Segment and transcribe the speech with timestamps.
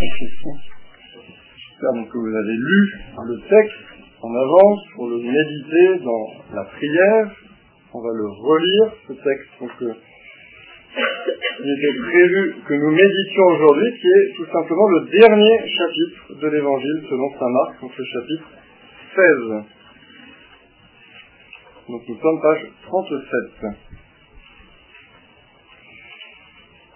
[0.00, 2.80] J'espère que vous avez lu
[3.26, 3.74] le texte
[4.22, 7.34] en avance pour le méditer dans la prière.
[7.92, 9.50] On va le relire, ce texte.
[9.58, 9.94] Donc, euh,
[11.64, 16.48] il était prévu que nous méditions aujourd'hui, qui est tout simplement le dernier chapitre de
[16.48, 18.48] l'évangile selon saint Marc, donc le chapitre
[19.16, 19.24] 16.
[21.88, 23.88] Donc nous sommes page 37.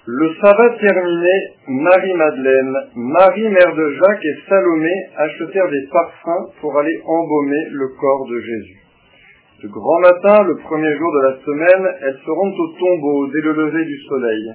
[0.05, 1.30] Le sabbat terminé,
[1.68, 8.27] Marie-Madeleine, Marie mère de Jacques et Salomé achetèrent des parfums pour aller embaumer le corps
[8.27, 8.82] de Jésus.
[9.63, 13.43] De grand matin, le premier jour de la semaine, elles se rendent au tombeau dès
[13.43, 14.53] le lever du soleil.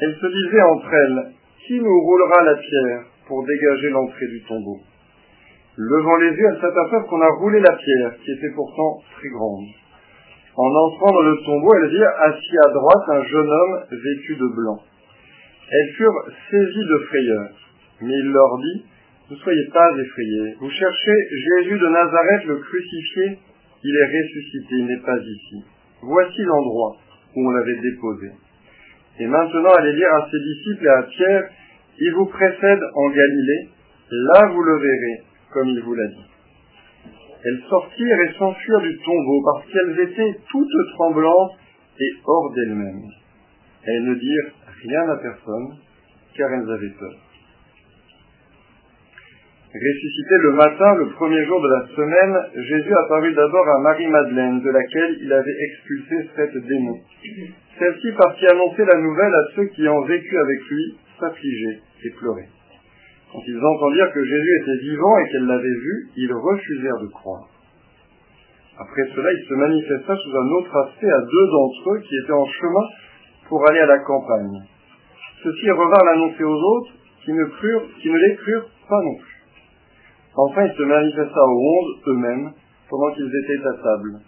[0.00, 1.32] Elles se disaient entre elles,
[1.66, 4.78] Qui nous roulera la pierre pour dégager l'entrée du tombeau?
[5.76, 9.66] Levant les yeux, elles s'aperçoivent qu'on a roulé la pierre, qui était pourtant très grande.
[10.60, 14.46] En entrant dans le tombeau, elles virent assis à droite un jeune homme vêtu de
[14.54, 14.78] blanc.
[15.72, 17.48] Elles furent saisies de frayeur,
[18.02, 18.84] mais il leur dit,
[19.30, 23.38] Ne soyez pas effrayés, vous cherchez Jésus de Nazareth le crucifié,
[23.82, 25.64] il est ressuscité, il n'est pas ici.
[26.02, 26.96] Voici l'endroit
[27.36, 28.28] où on l'avait déposé.
[29.18, 31.50] Et maintenant, allez dire à ses disciples et à Pierre,
[32.00, 33.68] il vous précède en Galilée,
[34.10, 35.22] là vous le verrez,
[35.54, 36.29] comme il vous l'a dit.
[37.44, 41.52] Elles sortirent et s'enfuirent du tombeau parce qu'elles étaient toutes tremblantes
[41.98, 43.08] et hors d'elles-mêmes.
[43.84, 45.76] Elles ne dirent rien à personne,
[46.36, 47.14] car elles avaient peur.
[49.72, 54.70] Ressuscité le matin, le premier jour de la semaine, Jésus apparut d'abord à Marie-Madeleine, de
[54.70, 57.00] laquelle il avait expulsé sept démons.
[57.78, 62.48] Celle-ci partit annoncer la nouvelle à ceux qui ont vécu avec lui, s'affligeaient et pleuraient.
[63.32, 67.46] Quand ils entendirent que Jésus était vivant et qu'elle l'avait vu, ils refusèrent de croire.
[68.78, 72.32] Après cela, il se manifesta sous un autre aspect à deux d'entre eux qui étaient
[72.32, 72.86] en chemin
[73.48, 74.62] pour aller à la campagne.
[75.44, 76.92] Ceux-ci revinrent l'annoncer aux autres
[77.24, 79.42] qui ne, crurent, les crurent pas non plus.
[80.36, 82.52] Enfin, il se manifesta aux onze eux-mêmes
[82.88, 84.20] pendant qu'ils étaient à table.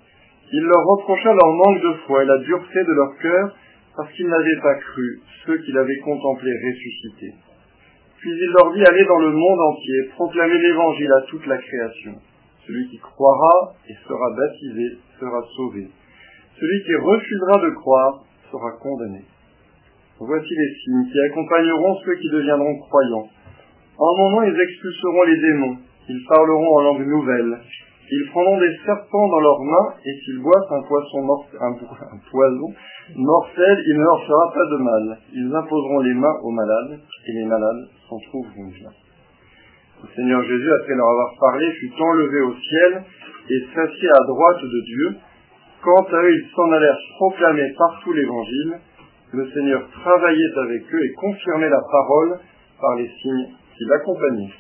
[0.53, 3.56] Il leur reprocha leur manque de foi et la dureté de leur cœur
[3.97, 7.34] parce qu'ils n'avaient pas cru ceux qu'il avait contemplés ressuscités.
[8.22, 12.15] Puis il leur dit, allez dans le monde entier, proclamez l'évangile à toute la création.
[12.65, 15.88] Celui qui croira et sera baptisé sera sauvé.
[16.55, 19.25] Celui qui refusera de croire sera condamné.
[20.21, 23.28] Voici les signes qui accompagneront ceux qui deviendront croyants.
[23.99, 25.77] En mon nom, ils expulseront les démons.
[26.09, 27.59] Ils parleront en langue nouvelle.
[28.15, 31.25] Ils prendront des serpents dans leurs mains, et s'ils boivent un, poisson
[31.61, 32.69] un, poison
[33.17, 35.19] mortel, il ne leur fera pas de mal.
[35.33, 38.91] Ils imposeront les mains aux malades, et les malades s'en trouveront bien.
[40.03, 43.03] Le Seigneur Jésus, après leur avoir parlé, fut enlevé au ciel
[43.49, 45.17] et s'assit à droite de Dieu.
[45.83, 48.75] Quant à eux, ils s'en allèrent proclamer partout l'évangile.
[49.33, 52.41] Le Seigneur travaillait avec eux et confirmait la parole
[52.79, 54.53] par les signes qui l'accompagnaient.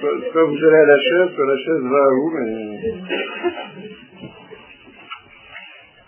[0.00, 2.48] Soit, vous allez à la chaise, soit la chaise va à vous, mais...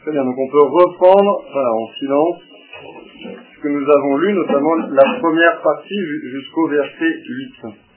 [0.02, 2.42] Très bien, donc on peut reprendre, en silence,
[3.54, 6.00] ce que nous avons lu, notamment la première partie
[6.32, 7.89] jusqu'au verset 8.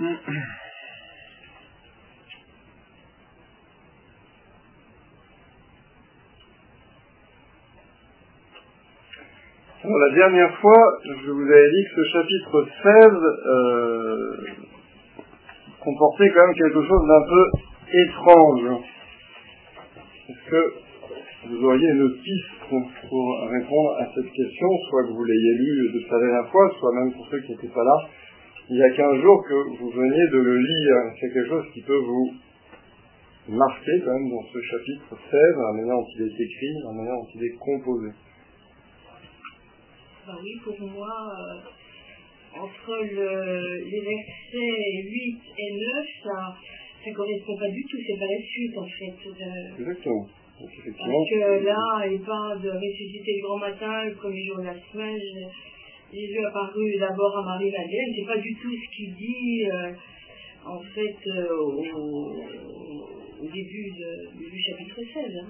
[0.00, 0.08] La
[10.14, 13.12] dernière fois, je vous avais dit que ce chapitre 16
[13.46, 14.36] euh,
[15.84, 17.44] comportait quand même quelque chose d'un peu
[17.92, 18.80] étrange.
[20.30, 20.62] Est-ce que
[21.46, 26.00] vous auriez une piste pour répondre à cette question, soit que vous l'ayez lu de
[26.08, 28.08] sa dernière fois, soit même pour ceux qui n'étaient pas là,
[28.70, 30.96] il y a 15 jours que vous veniez de le lire.
[31.18, 32.34] C'est quelque chose qui peut vous
[33.48, 37.14] marquer quand même dans ce chapitre 16, la manière dont il est écrit, la manière
[37.14, 38.08] dont il est composé.
[40.24, 46.54] Bah oui, pour moi, euh, entre le, les versets 8 et 9, ça
[47.08, 49.18] ne correspond pas du tout, c'est pas la suite en fait.
[49.34, 49.80] De...
[49.80, 50.26] Exactement.
[50.60, 54.66] Donc, Parce que là, il parle de ressusciter le grand matin, le premier jour de
[54.66, 55.18] la semaine.
[56.12, 59.92] Jésus apparu d'abord à Marie-Madeleine, c'est pas du tout ce qu'il dit euh,
[60.66, 62.34] en fait euh, au,
[63.38, 65.38] au, début de, du chapitre 16.
[65.38, 65.46] Hein.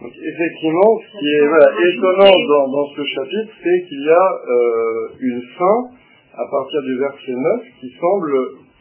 [0.00, 4.28] Donc effectivement, ce qui est voilà, étonnant dans, dans, ce chapitre, c'est qu'il y a
[4.46, 5.90] euh, une fin
[6.34, 8.32] à partir du verset 9 qui semble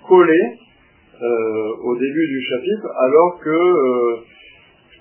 [0.08, 0.46] coller
[1.82, 4.18] au début du chapitre, alors que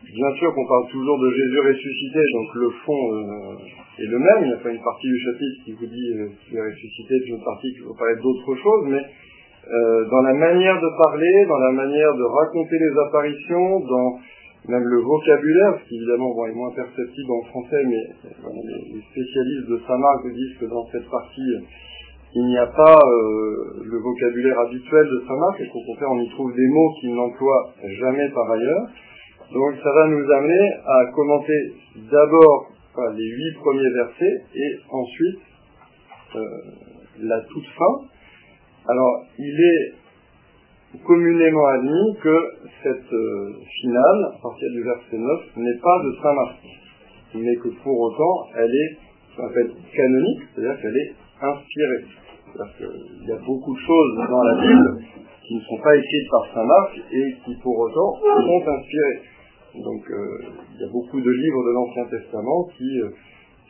[0.06, 3.58] bien sûr qu'on parle toujours de Jésus ressuscité, donc le fond
[3.98, 4.40] est le même.
[4.42, 7.14] Il n'y a pas une partie du chapitre qui vous dit euh, qu'il est ressuscité,
[7.22, 11.46] puis une partie qui vous parler d'autre chose, mais euh, dans la manière de parler,
[11.48, 14.18] dans la manière de raconter les apparitions, dans
[14.68, 18.02] même le vocabulaire, qui évidemment est moins perceptible en français, mais
[18.92, 21.52] les spécialistes de Saint-Marc disent que dans cette partie,
[22.34, 26.28] il n'y a pas euh, le vocabulaire habituel de Saint-Marc, et qu'au contraire, on y
[26.30, 28.86] trouve des mots qu'il n'emploie jamais par ailleurs.
[29.52, 31.72] Donc ça va nous amener à commenter
[32.10, 32.75] d'abord
[33.16, 35.40] les huit premiers versets, et ensuite
[36.34, 36.40] euh,
[37.20, 38.08] la toute fin.
[38.88, 39.94] Alors, il est
[41.04, 42.36] communément admis que
[42.82, 43.52] cette euh,
[43.82, 46.56] finale, à partir du verset 9, n'est pas de Saint Marc,
[47.34, 48.96] mais que pour autant, elle est
[49.94, 52.04] canonique, c'est-à-dire qu'elle est inspirée.
[52.52, 55.04] C'est-à-dire qu'il y a beaucoup de choses dans la Bible
[55.46, 59.20] qui ne sont pas écrites par Saint Marc et qui pour autant sont inspirées.
[59.82, 60.38] Donc euh,
[60.74, 63.10] il y a beaucoup de livres de l'Ancien Testament qui, euh,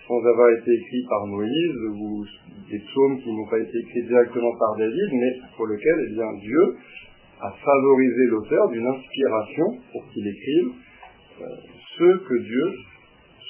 [0.06, 2.24] sans avoir été écrits par Moïse, ou
[2.70, 6.32] des psaumes qui n'ont pas été écrits directement par David, mais pour lesquels eh bien,
[6.40, 6.76] Dieu
[7.40, 10.72] à favoriser l'auteur d'une inspiration pour qu'il écrive
[11.42, 11.44] euh,
[11.98, 12.64] ce que Dieu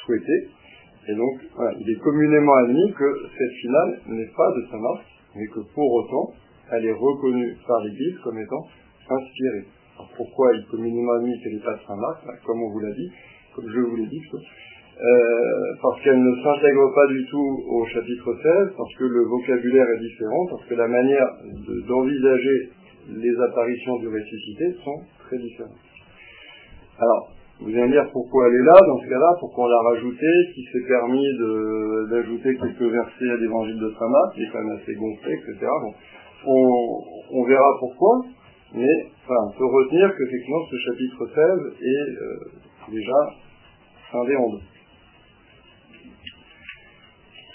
[0.04, 0.48] souhaitait.
[1.08, 1.38] Et donc,
[1.78, 5.04] il est communément admis que cette finale n'est pas de Saint Marc,
[5.36, 6.34] mais que pour autant,
[6.72, 8.66] elle est reconnue par l'Église comme étant
[9.08, 9.66] inspirée.
[9.96, 13.10] Alors pourquoi il n'est pas de Saint Marc Comme on vous l'a dit,
[13.54, 14.22] comme je vous l'ai dit
[14.98, 19.86] euh, parce qu'elle ne s'intègre pas du tout au chapitre 16, parce que le vocabulaire
[19.90, 21.28] est différent, parce que la manière
[21.86, 22.70] d'envisager
[23.10, 25.76] les apparitions du ressuscité sont très différentes.
[26.98, 27.28] Alors,
[27.60, 30.52] vous allez me dire pourquoi elle est là, dans ce cas-là, pourquoi on l'a rajoutée,
[30.54, 31.26] qui s'est permis
[32.10, 35.66] d'ajouter quelques versets à l'évangile de Saint-Marc, qui est quand même assez gonflé, etc.
[36.46, 38.24] on, verra pourquoi,
[38.74, 43.34] mais enfin, on peut retenir qu'effectivement ce chapitre 16 est euh, déjà
[44.10, 44.62] scindé en deux.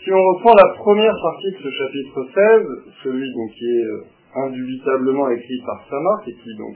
[0.04, 2.68] Si on reprend la première partie de ce chapitre 16,
[3.04, 6.76] celui donc, qui est euh, indubitablement écrit par Saint et qui donc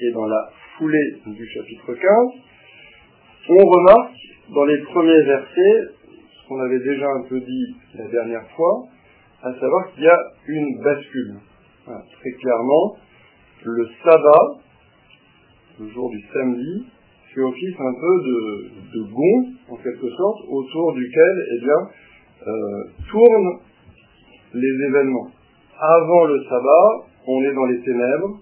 [0.00, 2.00] est dans la foulée du chapitre 15,
[3.50, 4.16] on remarque
[4.54, 8.86] dans les premiers versets ce qu'on avait déjà un peu dit la dernière fois,
[9.42, 10.18] à savoir qu'il y a
[10.48, 11.34] une bascule.
[11.86, 12.96] très clairement,
[13.64, 14.60] le sabbat,
[15.80, 16.86] le jour du samedi,
[17.34, 21.88] fait office un peu de, de gond, en quelque sorte, autour duquel eh bien,
[22.46, 23.58] euh, tournent
[24.54, 25.30] les événements
[25.80, 28.38] avant le sabbat, on est dans les ténèbres,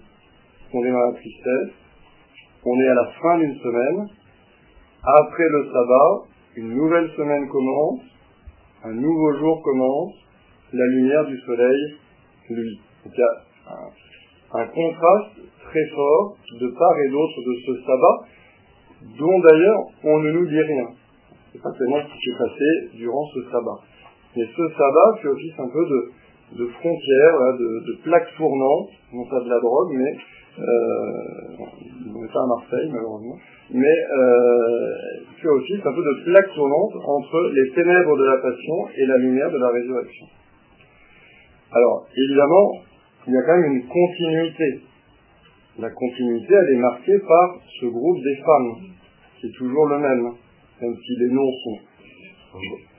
[0.73, 1.73] on est dans la tristesse,
[2.65, 4.07] on est à la fin d'une semaine.
[5.03, 8.01] Après le sabbat, une nouvelle semaine commence,
[8.83, 10.13] un nouveau jour commence,
[10.71, 11.97] la lumière du soleil,
[12.49, 12.79] lui.
[14.67, 15.35] Contraste
[15.69, 18.17] très fort de part et d'autre de ce sabbat,
[19.17, 20.87] dont d'ailleurs on ne nous dit rien.
[21.51, 23.79] C'est pas tellement ce qui s'est passé durant ce sabbat.
[24.35, 25.85] Mais ce sabbat fait office un peu
[26.57, 30.17] de, frontières, de, plaques tournantes, non pas de la drogue, mais
[30.59, 31.03] euh,
[32.33, 33.37] pas à Marseille malheureusement,
[33.71, 34.95] mais euh,
[35.41, 39.17] fait aussi un peu de plaques tournantes entre les ténèbres de la passion et la
[39.17, 40.25] lumière de la résurrection.
[41.71, 42.71] Alors, évidemment,
[43.27, 44.81] il y a quand même une continuité.
[45.79, 48.93] La continuité, elle est marquée par ce groupe des femmes,
[49.39, 50.23] qui est toujours le même,
[50.81, 51.79] même si les noms sont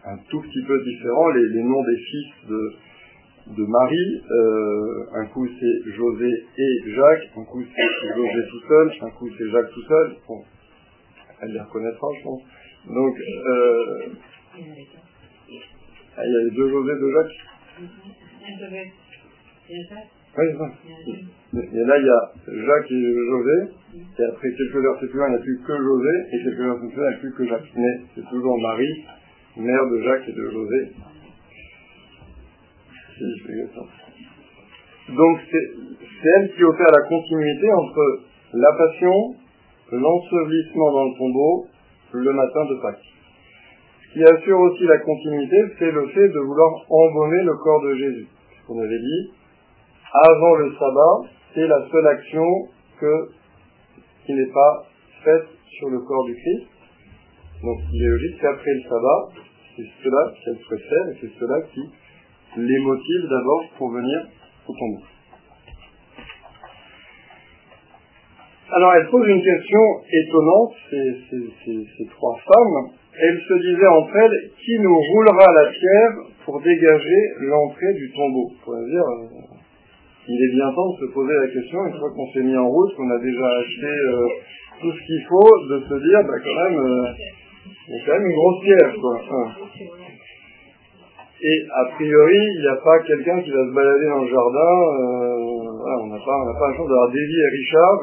[0.07, 2.75] un tout petit peu différents, les, les noms des fils de,
[3.57, 4.23] de Marie.
[4.28, 9.31] Euh, un coup c'est José et Jacques, un coup c'est José tout seul, un coup
[9.38, 10.16] c'est Jacques tout seul.
[10.26, 10.43] Bon,
[11.43, 12.43] elle les reconnaîtra, je pense.
[12.87, 14.09] Donc, euh,
[16.16, 17.37] ah, il y a les deux José, deux Jacques.
[19.68, 20.50] Oui,
[21.52, 22.33] c'est là, il y a
[22.66, 23.73] Jacques et José,
[24.18, 26.88] et après quelques versets plus loin, il n'y a plus que José, et quelques versets
[26.90, 27.73] plus il n'y a plus que Jacques.
[27.76, 29.04] Mais c'est toujours Marie,
[29.56, 30.92] mère de Jacques et de José,
[35.16, 38.21] donc c'est elle qui opère la continuité entre
[38.54, 39.37] la passion,
[39.92, 41.66] l'ensevelissement dans le tombeau,
[42.12, 43.12] le matin de Pâques.
[44.02, 47.94] Ce qui assure aussi la continuité, c'est le fait de vouloir embaumer le corps de
[47.94, 48.26] Jésus.
[48.68, 49.30] On avait dit,
[50.14, 52.47] avant le sabbat, c'est la seule action
[54.25, 54.87] qui n'est pas
[55.25, 56.68] faite sur le corps du Christ.
[57.62, 59.28] Donc il est logique qu'après le sabbat,
[59.76, 61.80] c'est cela qu'elle préfère et c'est cela qui
[62.56, 64.28] les motifs d'abord pour venir
[64.68, 65.04] au tombeau.
[68.71, 69.80] Alors elle pose une question
[70.11, 72.90] étonnante, ces, trois femmes.
[73.16, 76.12] Elles se disaient entre elles, qui nous roulera la pierre
[76.44, 78.50] pour dégager l'entrée du tombeau?
[80.26, 82.69] Il est bien temps de se poser la question, une fois qu'on s'est mis en
[82.69, 84.26] route, qu'on a déjà acheté euh,
[84.81, 87.12] tout ce qu'il faut, de se dire, bah quand même, euh,
[87.88, 89.21] il y a quand même une grosse pierre, quoi.
[91.45, 94.73] Et a priori, il n'y a pas quelqu'un qui va se balader dans le jardin.
[94.97, 95.45] Euh,
[96.00, 98.00] on n'a pas, on pas la chance d'avoir Davy et Richard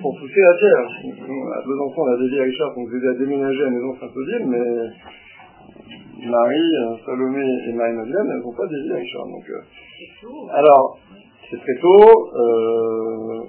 [0.00, 0.88] pour pousser la pierre.
[1.28, 3.64] On a deux enfants, on a Davy et Richard qui ont aidé à déménager à
[3.64, 6.72] la maison Saint-Odile, mais Marie,
[7.04, 9.26] Salomé et Marie-Madeleine, elles n'ont pas Davy et Richard.
[9.26, 9.44] Donc,
[10.54, 10.98] alors,
[11.50, 12.30] c'est très tôt.
[12.34, 13.42] Euh,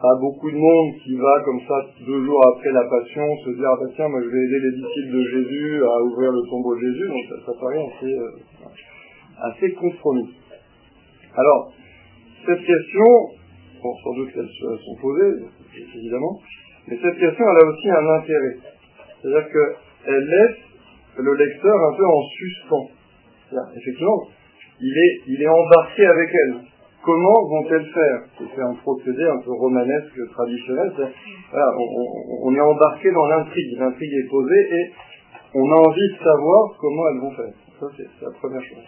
[0.00, 3.68] pas beaucoup de monde qui va comme ça deux jours après la passion se dire
[3.70, 6.74] ah bah tiens moi je vais aider les disciples de Jésus à ouvrir le tombeau
[6.74, 8.30] de Jésus donc ça, paraît assez euh,
[9.38, 10.28] assez compromis.
[11.34, 11.72] Alors
[12.44, 13.06] cette question
[13.82, 15.46] bon sans doute qu'elles sont posées
[15.96, 16.40] évidemment
[16.88, 18.56] mais cette question elle a aussi un intérêt
[19.22, 20.56] c'est-à-dire qu'elle laisse
[21.18, 22.90] le lecteur un peu en suspens.
[23.76, 24.28] Effectivement,
[24.80, 26.56] il est, il est embarqué avec elle
[27.06, 28.20] comment vont-elles faire?
[28.36, 30.92] C'est un procédé un peu romanesque traditionnel.
[32.42, 33.78] on, est embarqué dans l'intrigue.
[33.78, 34.92] L'intrigue est posée et
[35.54, 37.54] on a envie de savoir comment elles vont faire.
[37.78, 38.84] Ça, c'est la première chose.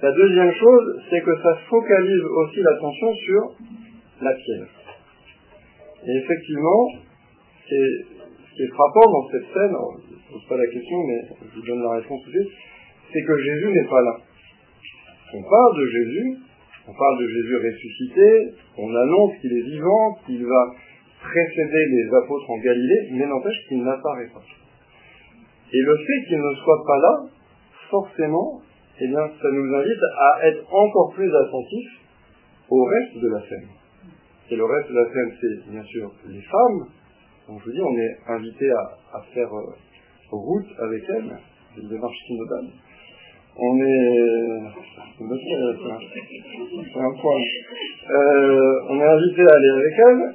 [0.00, 3.42] La deuxième chose, c'est que ça focalise aussi l'attention sur
[4.22, 4.68] la pierre.
[6.06, 6.88] Et effectivement,
[7.68, 9.76] ce qui est frappant dans cette scène,
[10.08, 11.20] je ne pose pas la question, mais
[11.52, 12.52] je vous donne la réponse tout de suite,
[13.12, 14.16] c'est que Jésus n'est pas là
[15.34, 16.38] on parle de Jésus,
[16.88, 20.74] on parle de Jésus ressuscité, on annonce qu'il est vivant, qu'il va
[21.20, 24.42] précéder les apôtres en Galilée, mais n'empêche qu'il n'apparaît pas.
[25.72, 27.24] Et le fait qu'il ne soit pas là,
[27.90, 28.62] forcément,
[29.00, 32.00] eh bien, ça nous invite à être encore plus attentifs
[32.70, 33.68] au reste de la scène.
[34.50, 36.86] Et le reste de la scène, c'est bien sûr les femmes.
[37.48, 39.74] Donc je vous dis, on est invité à, faire euh,
[40.32, 41.36] route avec elles,
[41.76, 42.68] une démarche synodale
[43.58, 44.62] on est,
[45.18, 47.40] c'est un point.
[48.10, 50.34] Euh, on est invité à aller avec elle.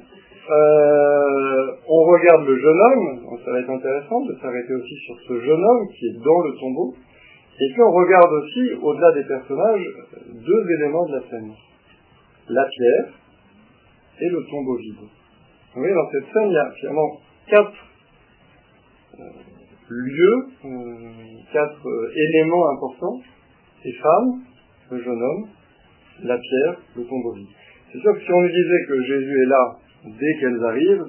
[0.50, 5.40] Euh, on regarde le jeune homme, ça va être intéressant de s'arrêter aussi sur ce
[5.40, 6.94] jeune homme qui est dans le tombeau.
[7.60, 9.86] Et puis on regarde aussi, au-delà des personnages,
[10.28, 11.52] deux éléments de la scène.
[12.50, 13.14] La pierre
[14.20, 14.96] et le tombeau vide.
[15.74, 17.72] Vous voyez, dans cette scène, il y a finalement quatre
[19.18, 19.53] euh,
[19.88, 21.12] lieux, euh,
[21.52, 23.20] quatre euh, éléments importants,
[23.84, 24.42] les femmes,
[24.90, 25.48] le jeune homme,
[26.22, 27.48] la pierre, le tombeau vide.
[27.92, 31.06] C'est sûr que si on nous disait que Jésus est là dès qu'elles arrivent,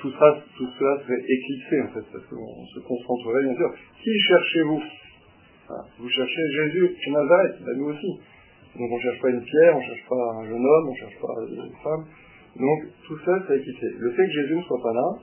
[0.00, 3.74] tout, tout cela serait éclipsé en fait, parce qu'on se concentrerait bien sûr.
[4.02, 4.82] Qui cherchez-vous?
[5.98, 8.20] Vous cherchez Jésus de Nazareth, ben nous aussi.
[8.76, 10.92] Donc on ne cherche pas une pierre, on ne cherche pas un jeune homme, on
[10.92, 12.04] ne cherche pas une femme.
[12.56, 13.86] Donc tout ça, c'est éclipsé.
[13.98, 15.18] Le fait que Jésus ne soit pas là,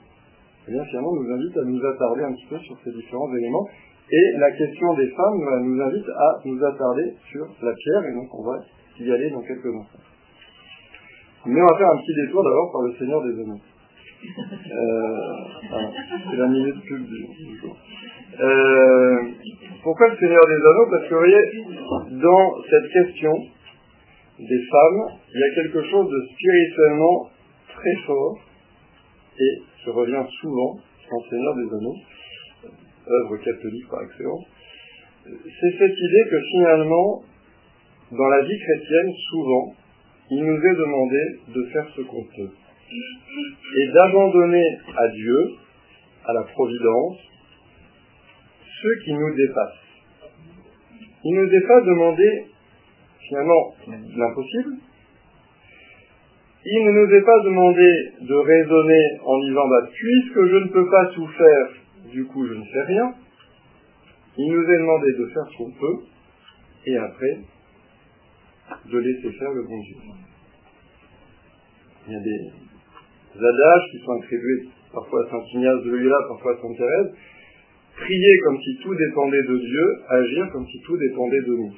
[0.67, 3.67] eh bien, finalement, nous invite à nous attarder un petit peu sur ces différents éléments.
[4.11, 8.33] Et la question des femmes nous invite à nous attarder sur la pierre, et donc
[8.33, 8.59] on va
[8.99, 9.99] y aller dans quelques instants.
[11.47, 13.61] Mais on va faire un petit détour d'abord par le Seigneur des Anneaux.
[14.25, 15.17] Euh,
[16.31, 17.77] c'est la minute pub du, jour.
[18.39, 19.17] Euh,
[19.83, 20.89] pourquoi le Seigneur des Anneaux?
[20.89, 23.33] Parce que vous voyez, dans cette question
[24.39, 27.29] des femmes, il y a quelque chose de spirituellement
[27.69, 28.39] très fort
[29.39, 30.79] et revient souvent
[31.11, 31.97] en Seigneur des Anneaux,
[33.07, 34.45] œuvre catholique par excellence,
[35.25, 37.23] c'est cette idée que finalement,
[38.11, 39.73] dans la vie chrétienne, souvent,
[40.29, 42.51] il nous est demandé de faire ce qu'on peut.
[43.77, 45.37] Et d'abandonner à Dieu,
[46.25, 47.17] à la providence,
[48.81, 49.85] ceux qui nous dépassent.
[51.23, 52.45] Il ne nous est pas demandé,
[53.27, 53.75] finalement,
[54.15, 54.75] l'impossible,
[56.65, 57.87] il ne nous est pas demandé
[58.21, 61.67] de raisonner en disant bah, puisque je ne peux pas tout faire,
[62.11, 63.13] du coup je ne fais rien.
[64.37, 65.97] Il nous est demandé de faire ce qu'on peut
[66.87, 67.37] et après
[68.85, 69.95] de laisser faire le bon Dieu.
[72.07, 76.53] Il y a des adages qui sont attribués parfois à Saint Ignace de Loyola, parfois
[76.53, 77.13] à Sainte Thérèse.
[77.97, 81.73] Prier comme si tout dépendait de Dieu, agir comme si tout dépendait de nous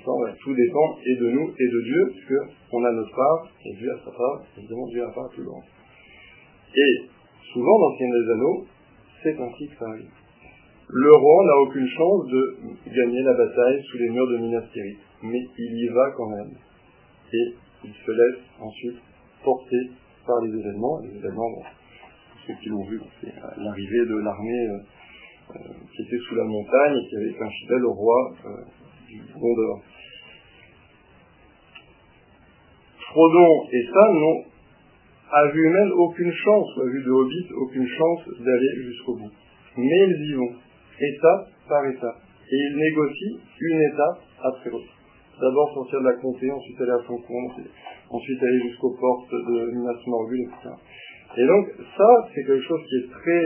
[0.00, 3.98] tout dépend et de nous et de Dieu, puisqu'on a notre part, et Dieu a
[4.04, 5.64] sa part, évidemment Dieu a sa part plus grande.
[6.74, 7.02] Et
[7.52, 8.66] souvent dans le des Anneaux,
[9.22, 10.10] c'est ainsi que ça arrive.
[10.88, 12.56] Le roi n'a aucune chance de
[12.94, 16.50] gagner la bataille sous les murs de Minas Tirith, mais il y va quand même.
[17.32, 18.98] Et il se laisse ensuite
[19.44, 19.90] porter
[20.26, 21.00] par les événements.
[21.00, 21.62] Les événements,
[22.46, 24.78] ceux qui l'ont vu, c'est l'arrivée de l'armée euh,
[25.56, 25.58] euh,
[25.94, 28.50] qui était sous la montagne et qui avait été fidèle au roi euh,
[32.98, 34.44] Frodon et Sam n'ont
[35.32, 39.30] à vue humaine aucune chance, à vue de Hobbit, aucune chance d'aller jusqu'au bout.
[39.76, 40.52] Mais ils y vont,
[41.00, 42.20] étape par étape.
[42.50, 44.92] Et ils négocient une étape après l'autre.
[45.40, 47.52] D'abord sortir de la comté, ensuite aller à Foncombe,
[48.10, 50.74] ensuite aller jusqu'aux portes de Minas Morgul, etc.
[51.38, 51.66] Et donc
[51.96, 53.42] ça, c'est quelque chose qui est très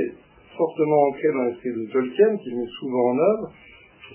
[0.57, 3.53] fortement ancré dans l'esprit de Tolkien, qui met souvent en œuvre.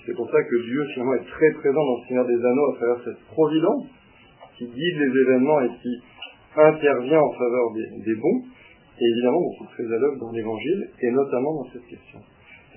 [0.06, 2.76] C'est pour ça que Dieu finalement est très présent dans le Seigneur des Anneaux à
[2.76, 3.86] travers cette providence
[4.56, 6.02] qui guide les événements et qui
[6.56, 7.72] intervient en faveur
[8.04, 8.42] des, bons.
[8.98, 12.18] Et évidemment, on se très à l'œuvre dans l'Évangile et notamment dans cette question.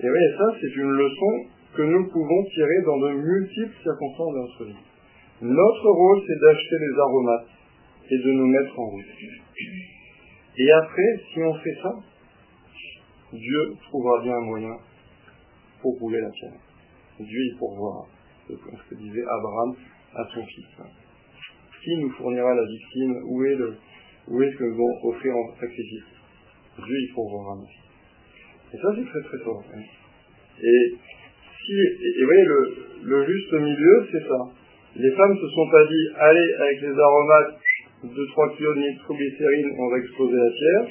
[0.00, 1.32] Et oui, ça, c'est une leçon
[1.74, 4.84] que nous pouvons tirer dans de multiples circonstances de notre vie.
[5.42, 7.48] Notre rôle, c'est d'acheter les aromates
[8.10, 9.04] et de nous mettre en route.
[10.58, 11.94] Et après, si on fait ça,
[13.32, 14.76] Dieu trouvera bien un moyen
[15.82, 16.65] pour rouler la pierre.
[17.18, 18.06] Dieu y pourvoira,
[18.48, 19.74] ce que disait Abraham
[20.14, 20.66] à son fils.
[21.82, 23.16] Qui nous fournira la victime?
[23.24, 23.76] Où est, le,
[24.28, 26.04] où est ce que nous allons offrir en sacrifice?
[26.84, 27.56] Dieu y pourvoira.
[28.72, 29.62] Et ça, c'est très très fort.
[29.74, 29.82] Hein.
[30.60, 30.94] Et
[31.64, 32.44] si, et, vous voyez,
[33.02, 34.38] le, juste milieu, c'est ça.
[34.96, 37.58] Les femmes se sont pas dit, allez, avec les aromates,
[38.04, 40.86] 2-3 kilos de nitroglycérine, on va exploser la pierre.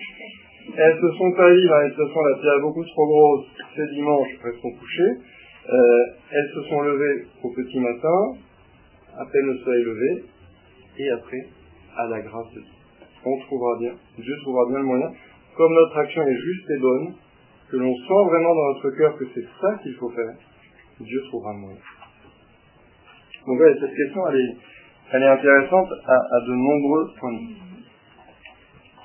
[0.77, 3.89] Elles se sont pas dit, de toute façon, la pierre est beaucoup trop grosse, c'est
[3.93, 5.13] dimanche, restons couchés.
[5.67, 8.37] Euh, elles se sont levées au petit matin,
[9.17, 10.25] à peine le soleil levé,
[10.97, 11.47] et après,
[11.97, 12.71] à la grâce de Dieu.
[13.25, 15.11] On trouvera bien, Dieu trouvera bien le moyen,
[15.57, 17.15] comme notre action est juste et bonne,
[17.71, 20.35] que l'on sent vraiment dans notre cœur que c'est ça qu'il faut faire,
[20.99, 21.79] Dieu trouvera le moyen.
[23.47, 24.55] Donc voilà, cette question, elle est,
[25.13, 27.55] elle est intéressante à, à de nombreux points de vue.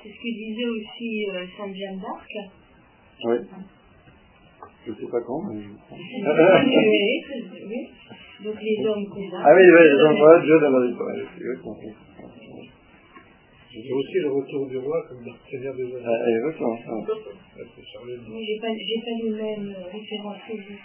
[0.03, 2.29] C'est ce que disait aussi euh, Sainte Jeanne d'Arc.
[3.23, 3.37] Oui.
[4.83, 5.61] Je ne sais pas quand, mais...
[7.67, 7.89] oui,
[8.43, 9.45] Donc les hommes combattent.
[9.45, 11.15] Ah oui, oui, les hommes combattent, Dieu donne la victoire.
[13.73, 16.03] J'ai aussi le retour du roi comme dans Seigneur des Anneaux.
[16.03, 16.75] Ah, exactement.
[16.75, 16.91] Ah.
[18.03, 20.75] Oui, j'ai pas, j'ai pas les mêmes références que vous.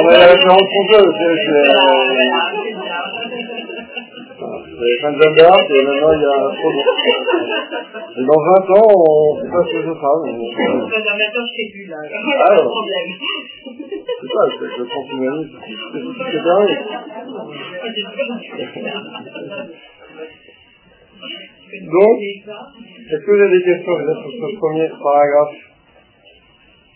[0.00, 1.06] On a la référence qu'on peut.
[4.62, 6.78] C'est les fins de d'Arc et maintenant il y a trop de...
[8.20, 10.12] Et dans 20 ans, on ne sait pas ce que ce sera.
[10.24, 10.32] Mais...
[10.32, 10.88] Maintenant,
[11.44, 11.98] je sais plus là.
[12.04, 13.10] Ah, pas problème.
[13.64, 15.58] C'est ça, c'est le transhumanisme.
[16.30, 16.74] C'est pareil.
[21.90, 22.18] Donc,
[23.10, 25.56] est-ce que vous avez des questions sur ce premier paragraphe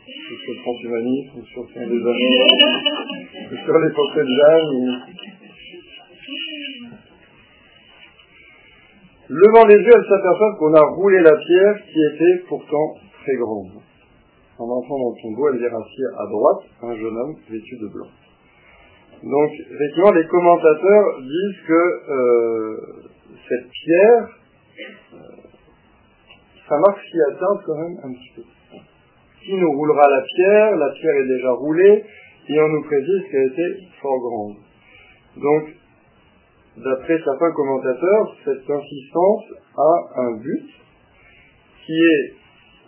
[0.06, 2.44] sur le transhumanisme, sur le des années,
[3.64, 5.02] sur les portraits de Jeanne
[9.30, 13.72] Levant les yeux, elle s'aperçoit qu'on a roulé la pierre qui était pourtant très grande.
[14.58, 17.88] En entrant dans le tombeau, elle vient assis à droite un jeune homme vêtu de
[17.88, 18.08] blanc.
[19.22, 22.76] Donc, effectivement, les commentateurs disent que euh,
[23.48, 24.28] cette pierre,
[26.68, 28.42] ça marque s'y atteindre quand même un petit peu.
[29.44, 30.76] Qui nous roulera la pierre?
[30.76, 32.04] La pierre est déjà roulée
[32.48, 34.56] et on nous précise qu'elle était fort grande.
[35.36, 35.74] Donc,
[36.84, 39.44] d'après certains commentateurs, cette insistance
[39.76, 40.68] a un but
[41.84, 42.34] qui est,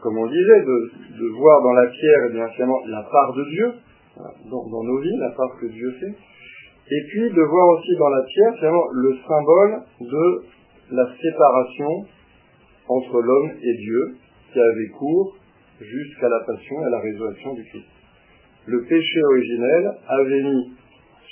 [0.03, 3.72] comme on disait, de, voir dans la pierre eh bien, finalement, la part de Dieu,
[4.50, 6.14] dans, dans, nos vies, la part que Dieu fait,
[6.92, 10.42] et puis de voir aussi dans la pierre finalement le symbole de
[10.90, 12.07] la séparation
[12.88, 14.16] entre l'homme et Dieu
[14.53, 15.37] qui avait cours
[15.81, 17.87] jusqu'à la passion et à la résurrection du Christ.
[18.66, 20.72] Le péché originel avait mis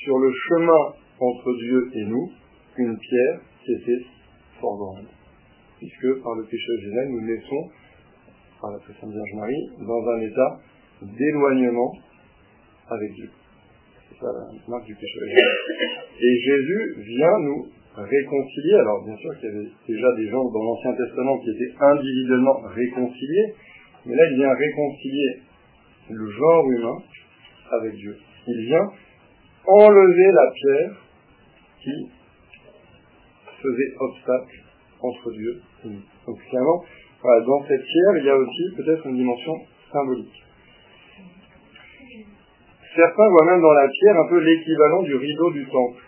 [0.04, 2.30] sur le chemin entre Dieu et nous
[2.78, 4.04] une pierre qui était
[4.60, 5.06] fort grande,
[5.78, 7.70] puisque par le péché originel nous naissons,
[8.60, 10.58] par la Sainte Vierge Marie, dans un état
[11.02, 11.92] d'éloignement
[12.90, 13.30] avec Dieu.
[14.08, 15.44] C'est ça la marque du péché originel.
[16.20, 18.74] Et Jésus vient nous réconcilier.
[18.74, 22.60] Alors bien sûr qu'il y avait déjà des gens dans l'Ancien Testament qui étaient individuellement
[22.74, 23.54] réconciliés,
[24.06, 25.42] mais là il vient réconcilier
[26.10, 26.98] le genre humain
[27.80, 28.16] avec Dieu.
[28.46, 28.88] Il vient
[29.66, 31.02] enlever la pierre
[31.82, 32.08] qui
[33.62, 34.62] faisait obstacle
[35.00, 36.02] entre Dieu et nous.
[36.26, 36.84] Donc finalement,
[37.22, 39.54] dans cette pierre, il y a aussi peut-être une dimension
[39.92, 40.44] symbolique.
[42.94, 46.02] Certains voient même dans la pierre un peu l'équivalent du rideau du temple.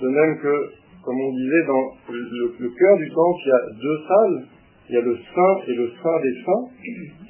[0.00, 0.72] De même que,
[1.04, 4.46] comme on disait, dans le, cœur du temple, il y a deux salles.
[4.88, 6.68] Il y a le saint et le saint des saints.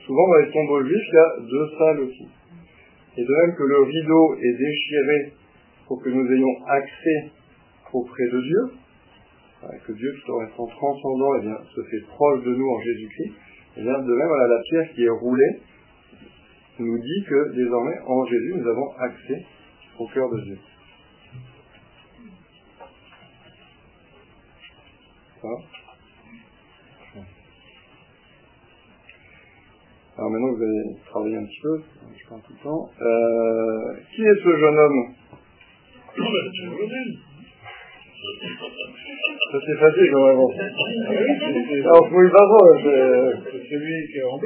[0.07, 2.29] Souvent, dans les tombeaux juifs, il y a deux salles aussi.
[3.17, 5.33] Et de même que le rideau est déchiré
[5.89, 7.33] pour que nous ayons accès
[7.93, 8.79] auprès de Dieu,
[9.87, 13.33] que Dieu, tout en restant transcendant, eh bien, se fait proche de nous en Jésus-Christ,
[13.77, 15.61] et bien, de même, voilà, la pierre qui est roulée
[16.79, 19.45] nous dit que désormais, en Jésus, nous avons accès
[19.99, 20.59] au cœur de Dieu.
[30.17, 31.83] Alors maintenant, vous allez travailler un petit peu,
[32.17, 32.91] je parle tout le temps.
[33.01, 35.15] Euh, qui est ce jeune homme?
[38.19, 40.43] Ça c'est facile quand même.
[41.85, 42.47] Alors, vous pas
[42.83, 44.41] c'est celui qui est en.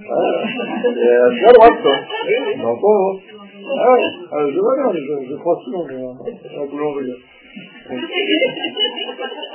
[0.00, 0.44] Ah,
[0.96, 1.96] et à la droite, quoi.
[2.58, 3.14] Non, pas hein.
[3.76, 7.16] Ah ouais, ah, je vois bien, je, je crois souvent un boulangerie.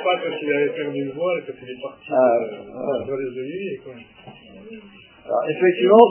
[0.03, 3.77] Pas quand il avait perdu une voile, quand il est parti ah, euh, dans les
[3.83, 3.93] quoi.
[5.25, 6.05] Alors, effectivement,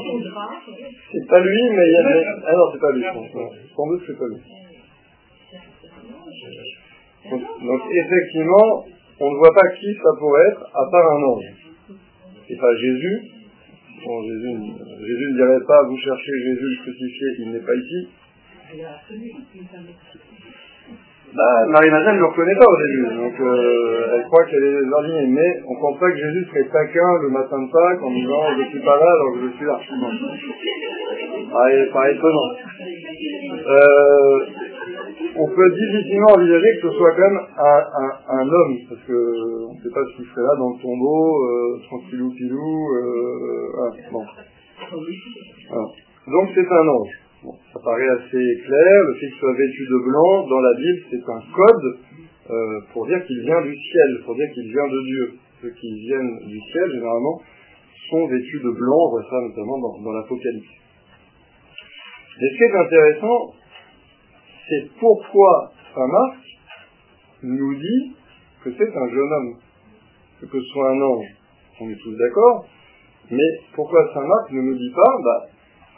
[1.13, 2.25] c'est pas lui, mais il y avait...
[2.47, 4.64] Ah non, c'est pas lui, Sans doute, c'est pas lui.
[7.31, 8.85] Donc, donc, effectivement,
[9.21, 11.45] on ne voit pas qui ça pourrait être, à part un ange.
[12.49, 13.23] C'est pas Jésus.
[14.05, 14.53] Bon, Jésus,
[15.01, 18.09] Jésus ne dirait pas, vous cherchez Jésus le crucifié, il n'est pas ici.
[21.35, 25.27] Bah, Marie-Madeleine ne le reconnaît pas au début, donc euh, elle croit qu'elle est jardinier,
[25.27, 28.43] mais on ne pense pas que Jésus serait taquin le matin de Pâques en disant
[28.57, 29.81] je suis pas là alors que je suis là.
[31.51, 32.51] Pareil, pareil étonnant.
[33.67, 34.47] Euh,
[35.37, 37.41] on peut difficilement envisager que ce soit quand même
[38.29, 41.45] un, homme, parce que on ne sait pas ce qu'il ferait là dans le tombeau,
[41.45, 43.85] euh, tranquillou pilou, euh.
[46.27, 47.15] Donc c'est un ange.
[47.73, 51.31] Ça paraît assez clair, le fait qu'il soit vêtu de blanc, dans la Bible, c'est
[51.31, 51.99] un code
[52.51, 55.35] euh, pour dire qu'il vient du ciel, pour dire qu'il vient de Dieu.
[55.63, 57.41] Ceux qui viennent du ciel, généralement,
[58.11, 60.69] sont vêtus de blanc, on voit ça notamment dans, dans l'Apocalypse.
[62.41, 63.55] Mais ce qui est intéressant,
[64.69, 66.39] c'est pourquoi Saint Marc
[67.43, 68.17] nous dit
[68.63, 69.55] que c'est un jeune homme,
[70.41, 71.27] que ce soit un ange.
[71.81, 72.67] On est tous d'accord,
[73.31, 75.47] mais pourquoi Saint Marc ne nous dit pas, bah,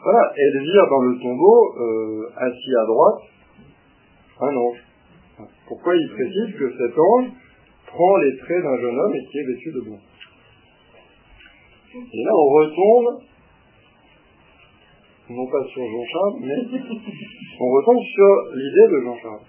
[0.02, 3.22] voilà, Elvire dans le tombeau, euh, assis à droite,
[4.40, 4.83] un ange.
[5.68, 7.26] Pourquoi il précise que cet ange
[7.87, 9.98] prend les traits d'un jeune homme et qui est vêtu de blanc
[11.94, 13.22] Et là, on retombe,
[15.31, 16.79] non pas sur Jean-Charles, mais
[17.61, 19.47] on retombe sur l'idée de Jean-Charles.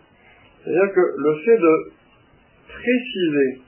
[0.64, 1.92] C'est-à-dire que le fait de
[2.68, 3.62] préciser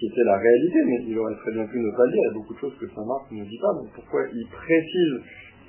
[0.00, 2.20] qui était la réalité, mais il aurait très bien pu ne pas le dire.
[2.24, 3.74] Il y a beaucoup de choses que Saint Marc ne dit pas.
[3.76, 5.14] Donc pourquoi il précise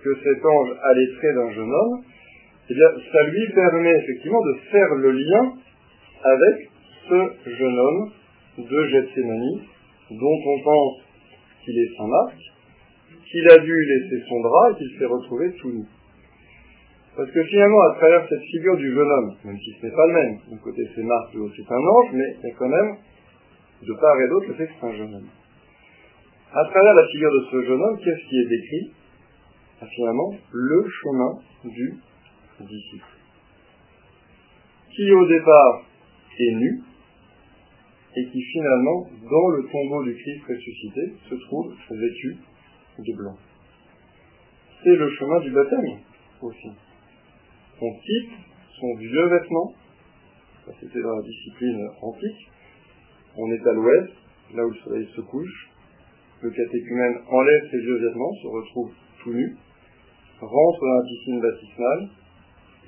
[0.02, 2.02] que cet ange a les traits d'un jeune homme
[2.70, 5.54] Eh bien, ça lui permet effectivement de faire le lien
[6.24, 6.70] avec
[7.10, 8.12] ce jeune homme
[8.58, 9.60] de Gethsemane,
[10.12, 11.02] dont on pense
[11.65, 12.38] qu'il est Saint Marc,
[13.30, 15.84] qu'il a dû laisser son drap et qu'il s'est retrouvé tout nu.
[17.15, 20.08] Parce que finalement, à travers cette figure du jeune homme, même si ce n'est pas
[20.08, 22.56] le même, d'un côté c'est Marc, de l'autre c'est un ange, mais il y a
[22.56, 22.95] quand même
[23.82, 25.28] de part et d'autre le fait que c'est un jeune homme.
[26.54, 28.91] À travers la figure de ce jeune homme, qu'est-ce qui est décrit
[29.95, 32.00] Finalement, le chemin du
[32.60, 33.06] disciple?
[34.95, 35.84] Qui au départ
[36.38, 36.84] est nu,
[38.15, 42.38] et qui finalement, dans le tombeau du Christ ressuscité, se trouve vêtu
[43.00, 43.38] de blanc.
[44.84, 46.00] C'est le chemin du baptême
[46.41, 46.71] aussi.
[47.84, 48.32] On quitte
[48.80, 49.74] son vieux vêtement,
[50.80, 52.50] c'était dans la discipline antique,
[53.38, 54.13] on est à l'ouest,
[54.54, 55.70] là où le soleil se couche.
[56.41, 58.91] Le catéchumène enlève ses vieux vêtements, se retrouve
[59.24, 59.58] tout nu,
[60.39, 62.10] rentre dans la piscine baptismale,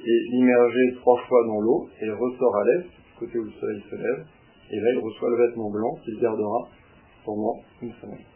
[0.05, 3.95] et immergé trois fois dans l'eau, et ressort à l'est, côté où le soleil se
[3.95, 4.25] lève,
[4.69, 6.69] et là il reçoit le vêtement blanc qu'il gardera
[7.25, 8.32] pendant une semaine.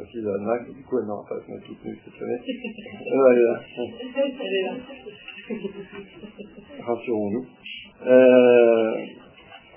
[0.00, 2.40] Anna que du coup elle n'aura pas se mettre cette année.
[3.06, 4.74] elle est là.
[6.86, 7.46] Rassurons-nous.
[8.06, 8.92] Euh,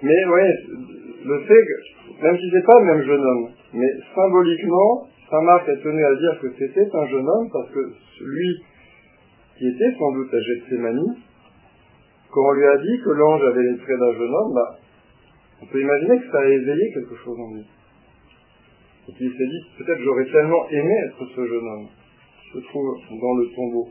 [0.03, 0.53] mais ouais,
[1.25, 5.67] le fait que, même si c'est pas le même jeune homme, mais symboliquement, Saint Marc
[5.69, 7.79] a tenu à dire que c'était un jeune homme parce que
[8.23, 8.63] lui,
[9.57, 11.15] qui était sans doute à Gethsemane,
[12.31, 14.77] quand on lui a dit que l'ange avait les traits d'un jeune homme, bah,
[15.61, 17.65] on peut imaginer que ça a éveillé quelque chose en lui.
[19.09, 21.87] Et qu'il s'est dit, peut-être j'aurais tellement aimé être ce jeune homme,
[22.41, 23.89] qui se trouve dans le tombeau.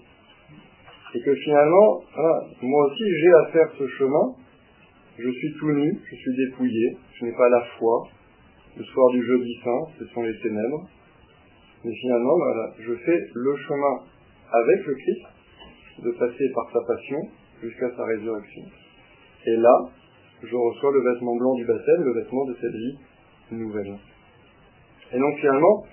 [1.15, 4.35] Et que finalement, voilà, moi aussi j'ai à faire ce chemin,
[5.19, 8.09] je suis tout nu, je suis dépouillé, je n'ai pas la foi.
[8.77, 10.89] Le soir du jeudi saint, ce sont les ténèbres.
[11.85, 13.99] Mais finalement, voilà, je fais le chemin
[14.53, 15.27] avec le Christ,
[16.05, 17.19] de passer par sa passion
[17.63, 18.63] jusqu'à sa résurrection.
[19.47, 19.91] Et là,
[20.43, 22.99] je reçois le vêtement blanc du baptême, le vêtement de cette vie
[23.53, 23.99] nouvelle.
[25.13, 25.85] Et donc finalement,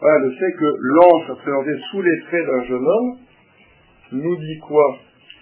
[0.00, 3.18] voilà, le fait que l'ange soit présenté sous les traits d'un jeune homme,
[4.12, 4.98] nous dit quoi?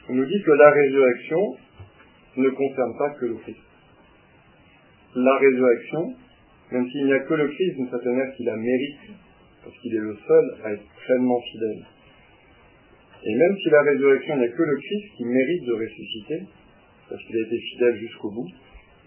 [0.09, 1.57] Il nous dit que la résurrection,
[2.37, 3.59] ne concerne pas que le Christ.
[5.17, 6.15] La résurrection,
[6.73, 9.01] même s'il n'y a que le Christ, d'une certaine manière, qui la mérite,
[9.65, 11.85] parce qu'il est le seul à être pleinement fidèle.
[13.25, 16.41] Et même si la résurrection n'est que le Christ qui mérite de ressusciter,
[17.09, 18.49] parce qu'il a été fidèle jusqu'au bout,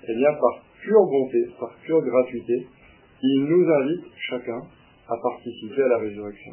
[0.08, 2.68] eh bien, par pure bonté, par pure gratuité,
[3.26, 4.62] il nous invite chacun
[5.08, 6.52] à participer à la résurrection.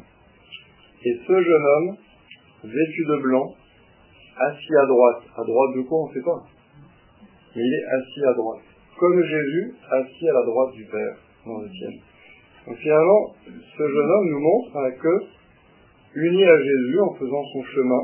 [1.03, 1.97] Et ce jeune homme,
[2.63, 3.55] vêtu de blanc,
[4.37, 6.43] assis à droite, à droite de quoi on ne sait pas,
[7.55, 8.63] mais il est assis à droite,
[8.97, 11.93] comme Jésus assis à la droite du Père dans le ciel.
[12.67, 17.63] Donc finalement, ce jeune homme nous montre hein, que, unis à Jésus en faisant son
[17.63, 18.01] chemin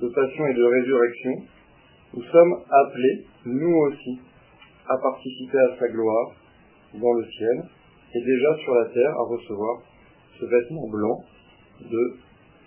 [0.00, 1.32] de passion et de résurrection,
[2.14, 4.20] nous sommes appelés, nous aussi,
[4.88, 6.32] à participer à sa gloire
[6.94, 7.64] dans le ciel
[8.14, 9.82] et déjà sur la terre à recevoir
[10.38, 11.24] ce vêtement blanc
[11.80, 12.16] de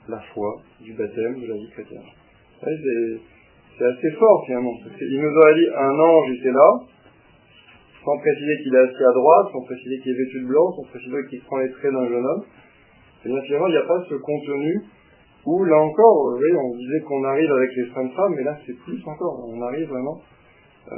[0.09, 2.03] la foi, du baptême, de la vie chrétienne.
[3.77, 4.73] C'est assez fort finalement.
[5.01, 6.79] Il nous aurait dit un ange était là,
[8.05, 10.83] sans préciser qu'il est assis à droite, sans préciser qu'il est vêtu de blanc, sans
[10.83, 12.43] préciser qu'il prend les traits d'un jeune homme.
[13.25, 14.83] Et bien finalement, il n'y a pas ce contenu
[15.45, 18.77] où, là encore, voyez, on disait qu'on arrive avec les saintes femmes, mais là c'est
[18.79, 19.45] plus encore.
[19.47, 20.21] On arrive vraiment
[20.91, 20.95] euh,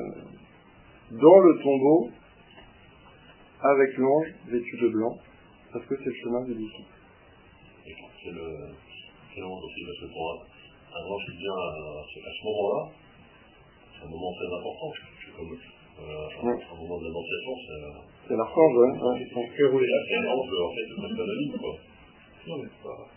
[1.12, 2.10] dans le tombeau
[3.62, 5.18] avec l'ange vêtu de blanc,
[5.72, 6.94] parce que c'est le chemin du disciple.
[7.86, 8.48] C'est le,
[9.34, 10.38] c'est le aussi, parce que pour un,
[10.98, 11.70] un ange qui vient à,
[12.02, 12.82] à ce moment-là,
[13.94, 14.90] c'est un moment très important.
[14.96, 16.58] C'est comme euh, Ouais.
[16.60, 19.28] un moment de l'annonciation, c'est C'est l'archange, ouais.
[19.32, 21.74] Son cœur roulé la c'est un ange, en fait, c'est pas la ligne, quoi.
[22.48, 23.08] Non, mais pas.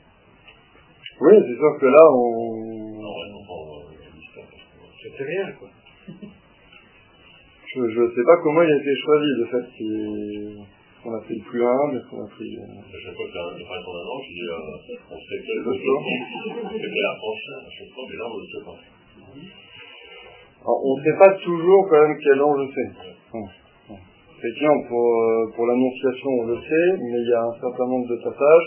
[1.20, 3.03] Oui, c'est sûr que là, on...
[3.03, 3.98] Non, ouais, non, euh,
[4.37, 5.68] parce que- C'était rien, quoi.
[7.74, 9.66] Je ne sais pas comment il a été choisi, le fait
[11.02, 12.57] qu'on a pris le plus humble, qu'on a pris...
[12.57, 15.18] euh, À chaque fois qu'il y a un apparaît son ange, il dit, euh, on
[15.20, 16.02] sait quel D'accord.
[16.72, 18.78] c'est quel archange, à chaque fois, mais là, on ne le sait pas.
[20.64, 22.90] Alors, on ne sait pas toujours quand même quel ange c'est.
[24.38, 28.09] Effectivement, pour, euh, pour l'annonciation, on le sait, mais il y a un certain nombre
[28.09, 28.66] de passages.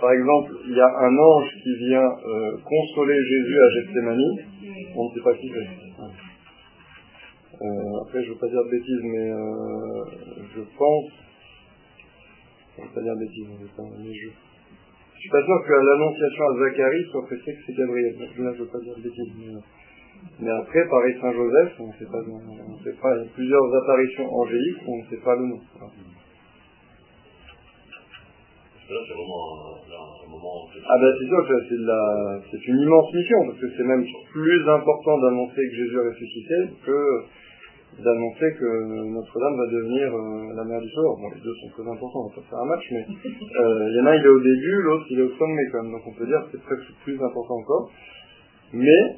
[0.00, 4.18] Par exemple, il y a un ange qui vient euh, consoler Jésus à Gethsemane.
[4.96, 5.91] On ne sait pas qui c'est.
[7.62, 10.04] Euh, après, je ne veux pas dire de bêtises, mais euh,
[10.54, 11.10] je pense...
[12.76, 14.28] Je ne veux pas dire de bêtises, mais je...
[15.14, 18.18] Je suis pas sûr que l'annonciation à Zacharie soit précisée que c'est Gabriel.
[18.18, 19.54] Là, je ne veux pas dire de bêtises, mais...
[19.54, 19.60] euh,
[20.40, 23.74] mais après, pareil Saint-Joseph, on ne sait pas, on sait pas, il y a plusieurs
[23.74, 25.60] apparitions angéliques, on ne sait pas le nom.
[28.92, 30.68] Là, c'est vraiment un, là, un moment.
[30.86, 34.04] Ah ben c'est sûr c'est de la, c'est une immense mission, parce que c'est même
[34.32, 37.24] plus important d'annoncer que Jésus est ressuscité que
[37.98, 38.68] d'annoncer que
[39.12, 41.18] Notre-Dame va devenir euh, la mère du sort.
[41.20, 43.96] Bon, les deux sont très importants, on va pas faire un match, mais euh, il
[43.96, 45.92] y en a un il est au début, l'autre il est au sommet quand même,
[45.92, 47.90] donc on peut dire que c'est presque plus important encore.
[48.72, 49.16] Mais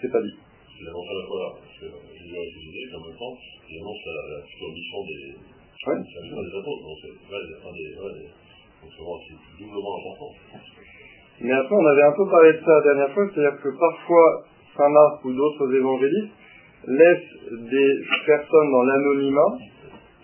[0.00, 0.36] c'est pas dit.
[0.80, 3.36] Il annonce à parce que en même temps,
[3.68, 5.36] il annonce la, la future mission des,
[5.86, 5.94] Ouais.
[5.94, 6.82] apôtres.
[6.82, 8.32] Donc, c'est ouais, un des, ouais, des-
[8.82, 10.30] donc, c'est vraiment c'est doublement important.
[11.40, 14.44] Mais après, on avait un peu parlé de ça la dernière fois, c'est-à-dire que parfois,
[14.76, 16.34] Saint Marc ou d'autres évangélistes
[16.88, 17.90] laissent des
[18.26, 19.58] personnes dans l'anonymat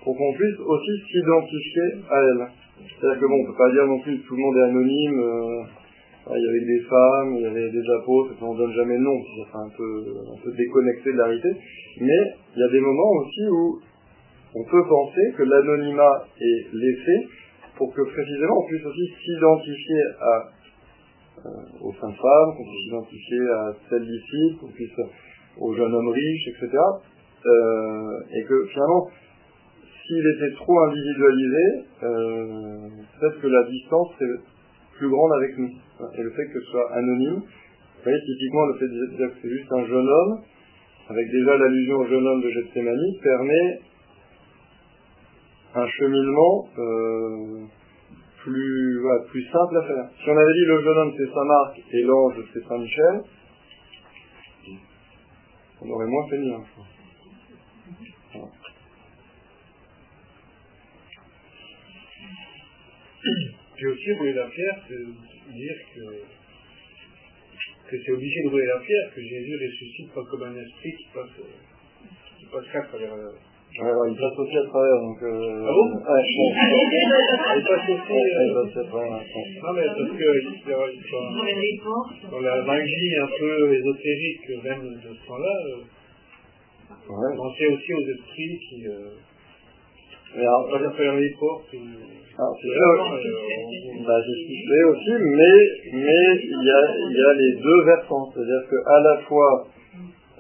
[0.03, 2.46] pour qu'on puisse aussi s'identifier à elles.
[2.88, 5.20] C'est-à-dire que bon, on peut pas dire non plus que tout le monde est anonyme,
[5.20, 9.05] euh, il y avait des femmes, il y avait des apôtres, on donne jamais le
[9.05, 11.50] nom, ça fait un peu, déconnecté de la réalité.
[12.00, 12.22] Mais
[12.57, 13.81] il y a des moments aussi où
[14.55, 17.29] on peut penser que l'anonymat est laissé
[17.77, 20.50] pour que précisément on puisse aussi s'identifier à
[21.44, 21.50] euh,
[21.83, 24.96] aux saintes femmes, qu'on puisse s'identifier à tel disciple, qu'on puisse
[25.59, 26.79] aux jeunes hommes riches, etc.
[27.47, 29.11] Euh, et que finalement,
[30.07, 32.88] s'il était trop individualisé, euh,
[33.21, 34.40] peut-être que la distance serait
[34.99, 35.71] plus grande avec nous.
[36.17, 39.35] Et le fait que ce soit anonyme, vous voyez, typiquement le fait de dire que
[39.43, 40.40] c'est juste un jeune homme,
[41.09, 43.81] avec déjà l'allusion au jeune homme de Gethsemane, permet
[45.75, 47.64] un cheminement euh,
[48.45, 50.09] plus simple à faire.
[50.23, 53.23] Si on avait dit le jeune homme c'est Saint Marc et l'ange c'est Saint Michel,
[55.85, 56.55] on aurait moins mieux.
[56.55, 56.64] hein.
[58.33, 58.51] Voilà.
[63.77, 66.05] Puis aussi, rouler la pierre, c'est dire que,
[67.90, 71.07] que c'est obligé de rouler la pierre, que Jésus ressuscite pas comme un esprit qui
[71.12, 73.12] passe, euh, qui passerait à travers.
[73.75, 75.19] Ouais, ouais, il passe aussi à travers, donc...
[75.23, 76.55] Euh, Ah bon Ouais, je pense.
[77.59, 80.29] Il passe aussi, il passe à travers, non mais parce que
[80.71, 85.83] Dans dans la magie un peu ésotérique même de ce temps-là, euh,
[87.11, 87.37] Ouais.
[87.37, 89.11] on sait aussi aux esprits qui euh,
[90.37, 91.73] Mais alors, à travers les portes.
[91.75, 91.79] Ou...
[92.39, 95.59] alors, c'est là, euh, Bah, j'ai suivi aussi, mais
[95.99, 99.67] mais il y a, il y a les deux versants, c'est-à-dire que à la fois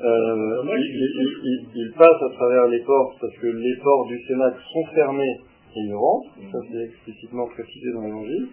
[0.04, 4.18] euh, il, il- il- il passe à travers les portes parce que les portes du
[4.26, 5.36] Cénacle sont fermées
[5.76, 8.46] et il rentre, ça c'est explicitement précisé dans l'Évangile,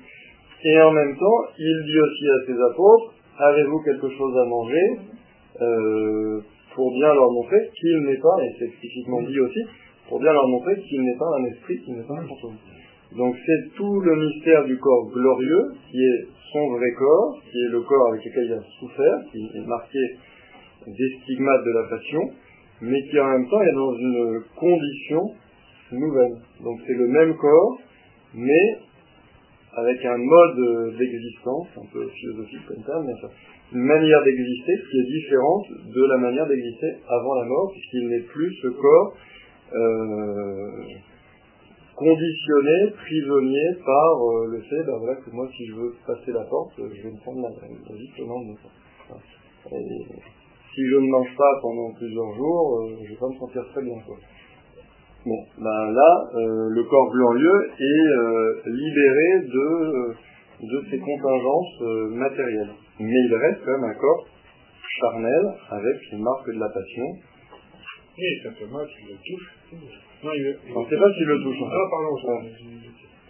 [0.64, 4.88] et en même temps il dit aussi à ses apôtres avez-vous quelque chose à manger?
[5.62, 6.40] Euh,
[6.74, 9.60] pour bien leur montrer qu'il n'est pas, et c'est explicitement dit aussi,
[10.08, 12.56] pour bien leur montrer qu'il n'est pas un esprit, qu'il n'est pas un fantôme.
[13.18, 17.72] Donc c'est tout le mystère du corps glorieux, qui est son vrai corps, qui est
[17.72, 20.00] le corps avec lequel il a souffert, qui est marqué
[20.88, 22.32] des stigmates de la passion,
[22.82, 25.34] mais qui en même temps est dans une condition
[25.92, 26.38] nouvelle.
[26.64, 27.80] Donc c'est le même corps,
[28.34, 28.78] mais
[29.74, 33.14] avec un mode d'existence, un peu philosophique comme ça, mais
[33.74, 38.22] une manière d'exister qui est différente de la manière d'exister avant la mort, puisqu'il n'est
[38.22, 39.16] plus ce corps
[39.74, 40.84] euh,
[41.96, 46.74] conditionné, prisonnier par euh, le fait ben que moi si je veux passer la porte,
[46.78, 48.16] je vais me prendre la, la vie de
[50.74, 53.84] si je ne mange pas pendant plusieurs jours, euh, je vais pas me sentir très
[53.84, 54.00] bien.
[54.06, 54.16] Quoi.
[55.26, 60.16] Bon, ben là, euh, le corps glorieux est libéré de,
[60.66, 61.82] de ses contingences
[62.12, 62.74] matérielles.
[63.00, 64.26] Mais il reste quand même un corps
[65.00, 67.08] charnel avec les marques de la passion.
[68.18, 69.48] Oui, simplement qu'il le touche.
[70.24, 71.58] Non, il, on ne sait pas s'il le touche.
[71.66, 72.48] Ah, pardon.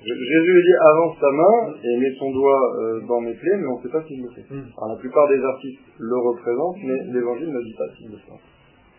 [0.02, 3.68] Jésus lui dit avance ta main et met son doigt euh, dans mes plaies, mais
[3.68, 4.42] on ne sait pas s'il le fait.
[4.50, 4.66] Hmm.
[4.78, 8.34] Alors la plupart des artistes le représentent, mais l'évangile ne dit pas s'il le fait.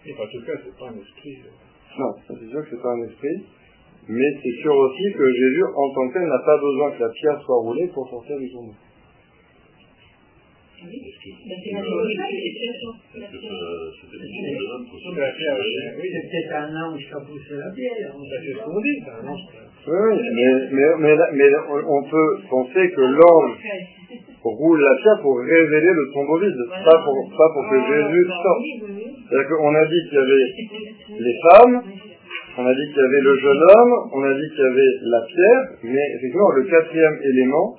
[0.06, 1.42] Et en tout cas, c'est pas un esprit.
[1.42, 1.98] Euh.
[1.98, 3.46] Non, c'est sûr que c'est pas un esprit.
[4.08, 7.10] Mais c'est sûr aussi que Jésus, en tant que tel, n'a pas besoin que la
[7.10, 8.74] pierre soit roulée pour sortir du tombeau.
[10.84, 10.98] Oui.
[11.22, 11.30] C'est
[16.30, 18.10] peut-être un ange qui a poussé la pierre.
[18.10, 18.98] C'est ce qu'on dit,
[19.84, 21.50] Oui, mais, mais, mais, mais,
[21.88, 23.58] on peut penser que l'ange
[24.44, 28.62] roule la pierre pour révéler le tombeau vide, pas pour, pas pour que Jésus sorte.
[29.28, 31.82] C'est-à-dire qu'on a dit qu'il y avait les femmes,
[32.58, 34.92] on a dit qu'il y avait le jeune homme, on a dit qu'il y avait
[35.02, 37.76] la pierre, mais effectivement, le quatrième élément,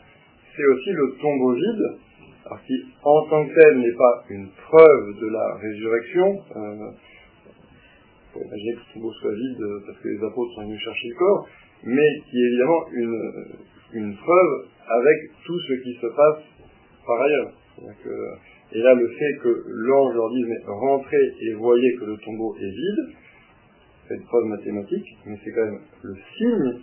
[0.56, 1.86] c'est aussi le tombeau vide,
[2.46, 6.92] alors qui en tant que tel n'est pas une preuve de la résurrection, euh,
[8.34, 11.08] faut imaginer que le tombeau soit vide euh, parce que les apôtres sont venus chercher
[11.10, 11.48] le corps,
[11.84, 13.46] mais qui est évidemment une,
[13.93, 16.43] une preuve avec tout ce qui se passe
[17.06, 17.52] par ailleurs.
[18.72, 22.56] et là, le fait que l'ange leur dise, mais rentrez et voyez que le tombeau
[22.56, 23.15] est vide,
[24.08, 26.82] c'est une preuve mathématique, mais c'est quand même le signe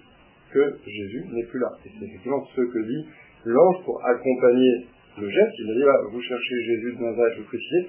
[0.52, 1.72] que Jésus n'est plus là.
[1.84, 3.06] Et c'est effectivement ce que dit
[3.44, 4.86] l'ange pour accompagner
[5.18, 7.88] le geste, il a dit, vous cherchez Jésus de Nazareth le crucifié,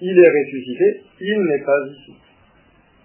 [0.00, 2.12] il est ressuscité, il n'est pas ici.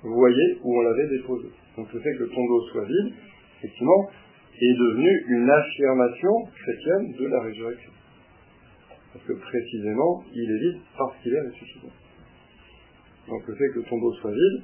[0.04, 1.48] Vous voyez où on l'avait déposé.
[1.78, 3.14] Donc le fait que le tombeau soit vide,
[3.60, 4.10] effectivement,
[4.60, 7.92] est devenu une affirmation chrétienne de la résurrection.
[9.14, 11.88] Parce que précisément, il est vide parce qu'il est ressuscité.
[13.28, 14.64] Donc le fait que le tombeau soit vide,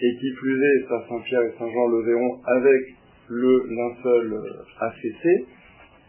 [0.00, 2.94] et qui plus est, ça Saint-Pierre et Saint-Jean le verront avec
[3.28, 4.40] le linceul
[4.80, 5.46] affaissé,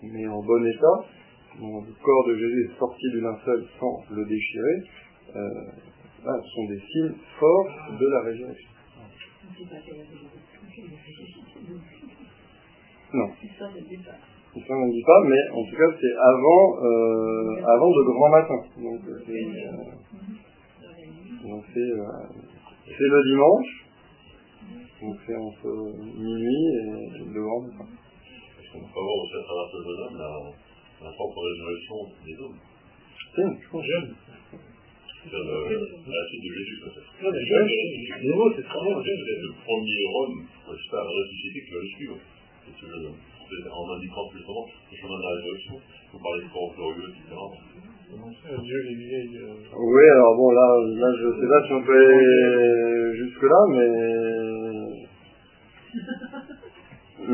[0.03, 1.05] mais en bon état,
[1.59, 4.83] le corps de Jésus est sorti du linceul sans le déchirer,
[5.35, 5.49] euh,
[6.23, 8.69] ce sont des signes forts de la résurrection.
[13.13, 13.27] Non.
[13.59, 18.59] Ça ne dit pas, mais en tout cas c'est avant, euh, avant le grand matin.
[21.43, 22.05] Donc c'est euh,
[22.85, 23.71] c'est le dimanche,
[25.01, 25.69] donc c'est entre
[26.17, 27.85] minuit et le grand matin.
[28.59, 30.53] Est-ce qu'on peut voir aussi à travers ce jeune homme
[31.01, 32.59] la propre résurrection des hommes.
[33.35, 34.15] C'est jeune.
[34.25, 34.28] C'est
[35.27, 37.11] la suite de Jésus, peut-être.
[38.35, 38.95] Mots, c'est très bien.
[39.03, 42.17] C'est le premier homme, c'est pas ressuscité qui va le suivre.
[43.49, 45.75] En indiquant justement le chemin de la résurrection.
[46.13, 47.33] Vous parlez de corps glorieux, etc.
[49.73, 50.67] Oui, alors bon, là,
[51.01, 54.68] là, je sais pas si on peut aller jusque-là, mais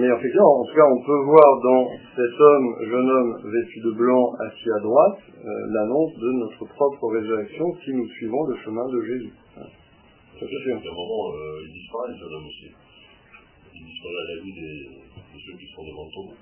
[0.08, 4.34] effectivement, en tout cas, on peut voir dans cet homme, jeune homme vêtu de blanc
[4.48, 9.02] assis à droite, euh, l'annonce de notre propre résurrection si nous suivons le chemin de
[9.02, 9.34] Jésus.
[9.56, 10.76] Ça, c'est sûr.
[10.76, 12.68] À un moment, euh, il disparaît, ce jeune homme aussi.
[13.74, 16.36] Il disparaît à la vue des, de ceux qui sont devant toi.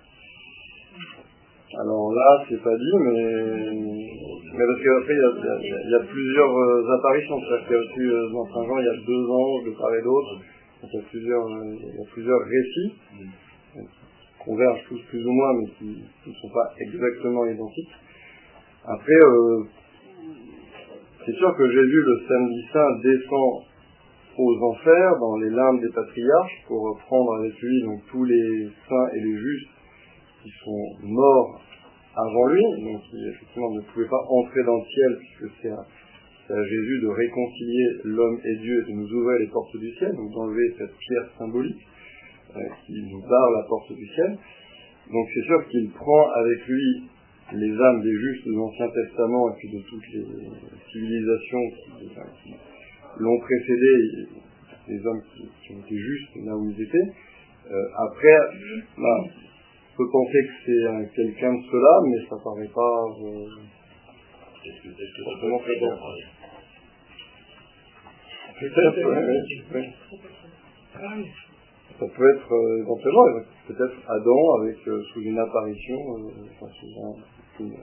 [1.78, 6.58] Alors là, c'est pas dit, mais, mais parce qu'après, il y, il y, a plusieurs
[6.58, 7.38] euh, apparitions.
[7.42, 9.72] C'est-à-dire qu'il y a aussi, euh, dans Saint Jean, il y a deux anges de
[9.78, 10.42] part et d'autre.
[10.84, 12.94] Il y a plusieurs, il y a plusieurs récits
[14.46, 17.94] convergent tous plus ou moins, mais qui ne sont pas exactement identiques.
[18.86, 19.64] Après, euh,
[21.26, 23.64] c'est sûr que Jésus, le samedi saint, descend
[24.38, 29.10] aux enfers, dans les limbes des patriarches, pour prendre avec lui donc tous les saints
[29.16, 29.70] et les justes
[30.42, 31.62] qui sont morts
[32.16, 35.86] avant lui, donc qui effectivement ne pouvaient pas entrer dans le ciel, puisque c'est à,
[36.66, 40.30] Jésus de réconcilier l'homme et Dieu et de nous ouvrir les portes du ciel, donc
[40.34, 41.82] d'enlever cette pierre symbolique
[42.86, 44.38] qui nous barre la porte du ciel.
[45.12, 47.04] Donc c'est sûr qu'il prend avec lui
[47.54, 50.26] les âmes des justes de l'Ancien Testament et puis de toutes les
[50.92, 51.70] civilisations
[52.42, 52.56] qui,
[53.20, 54.28] l'ont précédé,
[54.88, 57.14] des hommes qui, qui, ont été justes là où ils étaient.
[57.72, 58.38] Euh, après,
[58.98, 63.48] bah, on peut penser que c'est quelqu'un de cela, mais ça paraît pas euh,
[68.60, 69.90] Peut-être, ouais.
[72.00, 73.26] Ça peut être euh, éventuellement,
[73.68, 77.78] peut-être Adam avec euh, sous une apparition, euh, un, une-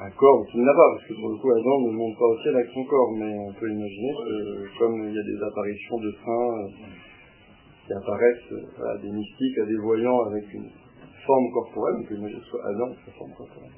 [0.00, 2.38] un corps qu'il n'a pas, parce que pour le coup Adam ne monte pas au
[2.42, 5.98] ciel avec son corps, mais on peut imaginer que comme il y a des apparitions
[5.98, 6.66] de saints
[7.86, 10.70] qui apparaissent à des mystiques, à des voyants avec une
[11.26, 13.70] forme corporelle, on peut imaginer que ce soit Adam avec sa forme corporelle.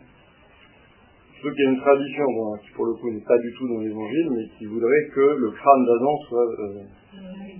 [1.36, 2.26] Surtout qu'il y a une tradition
[2.64, 5.50] qui pour le coup n'est pas du tout dans l'évangile, mais qui voudrait que le
[5.52, 6.48] crâne d'Adam soit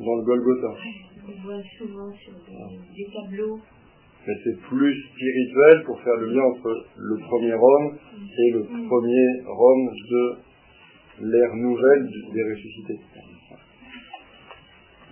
[0.01, 0.73] dans le Golgotha.
[1.29, 3.59] On voit souvent sur des, des tableaux.
[4.27, 7.99] Mais c'est plus spirituel pour faire le lien entre le premier homme
[8.39, 10.37] et le premier homme de
[11.21, 13.01] l'ère nouvelle des ressuscités.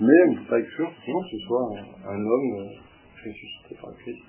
[0.01, 2.69] Mais on ne peut pas être sûr effectivement, que ce soit un, un homme
[3.25, 4.23] ressuscité par Christ.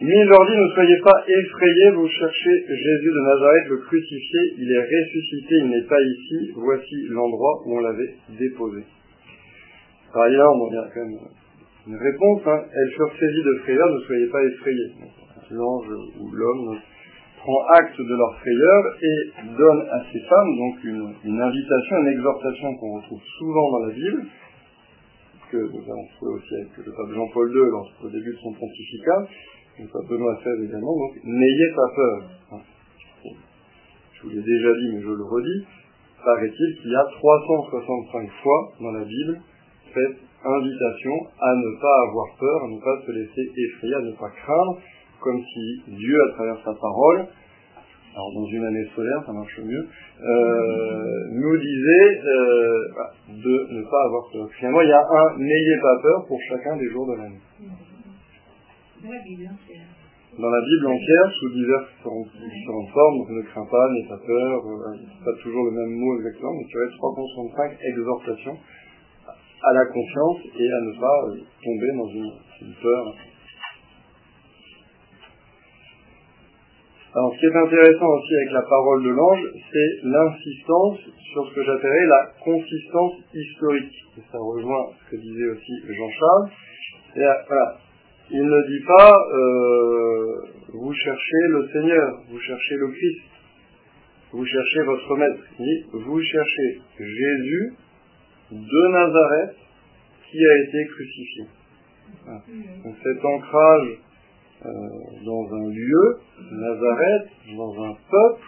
[0.00, 4.40] Mais il leur dit, ne soyez pas effrayés, vous cherchez Jésus de Nazareth, le crucifié,
[4.58, 8.84] il est ressuscité, il n'est pas ici, voici l'endroit où on l'avait déposé.
[10.12, 11.18] Par ailleurs, y a quand même
[11.88, 12.62] une réponse, hein.
[12.72, 14.92] elles furent saisies de frayeur, ne soyez pas effrayés.
[15.50, 15.88] L'ange
[16.20, 16.78] ou l'homme
[17.38, 20.84] prend acte de leur frayeur et donne à ces femmes donc
[21.24, 24.22] une, invitation, une exhortation qu'on retrouve souvent dans la Bible,
[25.50, 29.26] que nous avons trouvé aussi avec le pape Jean-Paul II lorsqu'au début de son pontificat,
[29.78, 32.18] le pape Benoît XVI également, donc n'ayez pas peur.
[32.52, 32.60] hein.
[34.14, 35.66] Je vous l'ai déjà dit, mais je le redis,
[36.24, 39.40] paraît-il qu'il y a 365 fois dans la Bible
[39.94, 44.12] cette invitation à ne pas avoir peur, à ne pas se laisser effrayer, à ne
[44.12, 44.78] pas craindre,
[45.20, 47.26] comme si Dieu, à travers sa parole,
[48.14, 49.86] alors dans une année solaire, ça marche mieux,
[50.22, 52.88] euh, nous disait euh,
[53.28, 54.48] de ne pas avoir peur.
[54.58, 57.40] Finalement, il y a un n'ayez pas peur pour chacun des jours de l'année.
[59.02, 63.66] Dans la Bible, c'est- Dans la Bible entière, sous diverses différentes formes, donc ne crains
[63.70, 67.78] pas, n'aie pas peur, euh, pas toujours le même mot exactement, mais tu as 365
[67.80, 68.58] exhortations
[69.62, 72.32] à la confiance et à ne pas euh, tomber dans une,
[72.62, 73.14] une peur.
[77.14, 79.42] Alors, ce qui est intéressant aussi avec la parole de l'ange,
[79.72, 80.98] c'est l'insistance
[81.32, 83.94] sur ce que j'appellerais la consistance historique.
[84.18, 86.50] Et ça rejoint ce que disait aussi Jean-Charles.
[87.16, 87.78] Euh, voilà,
[88.30, 93.22] il ne dit pas euh, vous cherchez le Seigneur, vous cherchez le Christ,
[94.32, 95.42] vous cherchez votre maître.
[95.58, 97.74] Il dit vous cherchez Jésus
[98.52, 99.56] de Nazareth
[100.30, 101.44] qui a été crucifié.
[102.24, 102.42] Voilà.
[102.84, 103.98] Donc cet ancrage
[104.66, 104.70] euh,
[105.24, 106.18] dans un lieu,
[106.50, 108.44] Nazareth, dans un peuple,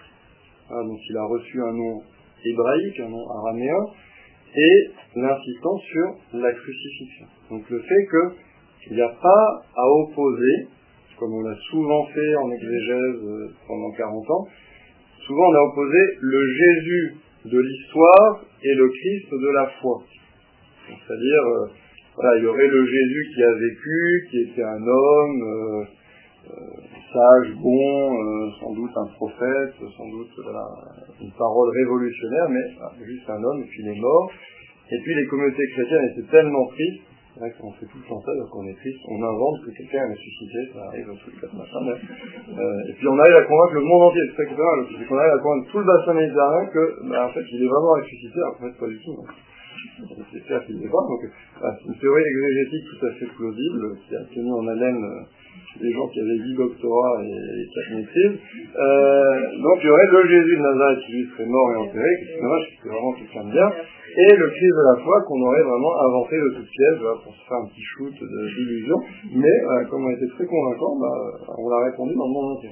[0.71, 2.03] hein, dont il a reçu un nom
[2.45, 3.87] hébraïque, un nom araméen,
[4.57, 7.27] et l'insistance sur la crucifixion.
[7.51, 8.35] Donc le fait que
[8.89, 10.69] il n'y a pas à opposer,
[11.19, 14.47] comme on l'a souvent fait en exégèse euh, pendant 40 ans,
[15.27, 17.15] souvent on a opposé le Jésus
[17.45, 20.03] de l'histoire et le Christ de la foi.
[20.89, 21.67] C'est-à-dire, euh,
[22.17, 25.85] voilà, il y aurait le Jésus qui a vécu, qui était un homme, euh,
[27.13, 30.31] sage, bon, sans doute un prophète, sans doute
[31.21, 34.33] une parole révolutionnaire, mais voilà, juste un homme, et puis il est mort.
[34.91, 37.10] Et puis les communautés chrétiennes étaient tellement tristes
[37.41, 39.73] c'est vrai qu'on fait tout le temps ça, donc on est triste, on invente que
[39.73, 43.45] quelqu'un est ressuscité, ça arrive au truc comme mais, euh, et puis on arrive à
[43.49, 46.13] convaincre le monde entier, c'est ça qui c'est qu'on arrive à convaincre tout le bassin
[46.13, 49.17] méditerranéen que, bah, en fait, il est vraiment ressuscité, alors qu'en fait, pas du tout.
[50.33, 51.23] C'est clair qu'il n'est pas, donc,
[51.61, 55.81] voilà, c'est une théorie exégétique tout à fait plausible, qui a tenu en haleine euh,
[55.81, 58.37] des gens qui avaient 8 doctorats et, et 4 maîtrises.
[58.37, 62.77] Euh, donc il y aurait le Jésus de Nazareth qui serait mort et enterré, qui
[62.77, 63.71] c'était vraiment quelqu'un de bien,
[64.17, 67.43] et le Christ de la foi qu'on aurait vraiment inventé de toutes voilà, pour se
[67.47, 68.97] faire un petit shoot d'illusion.
[69.35, 72.71] Mais euh, comme on était très convaincant, bah, on l'a répondu dans le monde entier.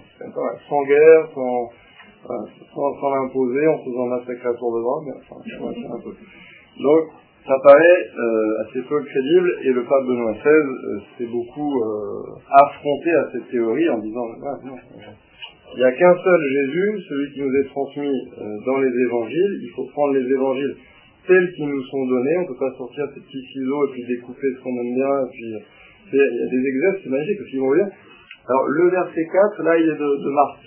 [0.69, 1.71] Sans guerre, sans,
[2.27, 6.01] voilà, sans, sans l'imposer, en faisant massacrer à tour de bras, mais enfin, c'est un
[6.03, 6.13] peu.
[6.83, 7.05] Donc
[7.47, 12.37] ça paraît euh, assez peu crédible et le pape Benoît XVI euh, s'est beaucoup euh,
[12.51, 14.27] affronté à cette théorie en disant
[14.65, 15.11] non, euh,
[15.75, 19.61] il n'y a qu'un seul Jésus, celui qui nous est transmis euh, dans les évangiles,
[19.63, 20.77] il faut prendre les évangiles
[21.29, 24.05] tels qu'ils nous sont donnés, on ne peut pas sortir ces petits ciseaux et puis
[24.07, 27.61] découper ce qu'on aime bien, et puis il y a des exercices c'est magique qu'ils
[27.61, 27.89] vont dire.
[28.49, 30.59] Alors le verset 4, là il est de, de Marc.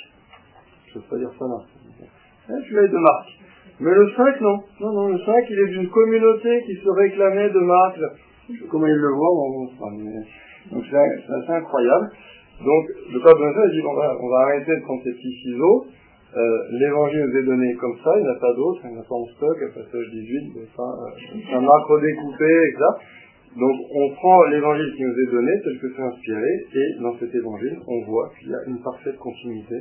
[0.88, 1.46] Je ne peux pas dire ça.
[1.46, 3.28] Hein, celui-là est de Marc.
[3.82, 4.58] Mais le 5, non.
[4.80, 7.98] Non, non, le 5, il est d'une communauté qui se réclamait de Marc.
[8.70, 12.12] Comment il le voit, bon, enfin, mais- donc c'est assez incroyable.
[12.64, 15.86] Donc, le pape il dit, bon, voilà, on va arrêter de prendre ces petits ciseaux,
[16.32, 18.98] Euh, L'évangile nous est donné comme ça, il n'y en a pas d'autre, il n'y
[18.98, 22.84] en a pas en stock, à passage 18, enfin, euh, un macro découpé, etc.
[23.60, 27.36] Donc on prend l'évangile qui nous est donné, tel que c'est inspiré, et dans cet
[27.36, 29.76] évangile, on voit qu'il y a une parfaite continuité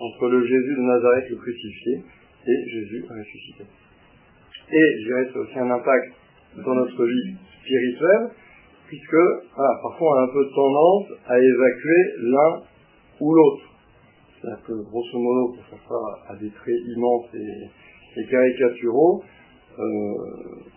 [0.00, 2.02] entre le Jésus de Nazareth le crucifié
[2.46, 3.64] et Jésus ressuscité.
[4.72, 6.12] Et je dirais c'est aussi un impact
[6.64, 8.30] dans notre vie spirituelle,
[8.88, 9.22] puisque
[9.54, 12.62] voilà, parfois on a un peu tendance à évacuer l'un
[13.20, 13.75] ou l'autre.
[14.46, 19.22] Que grosso modo, pour faire ça à des traits immenses et, caricaturaux,
[19.76, 19.82] euh,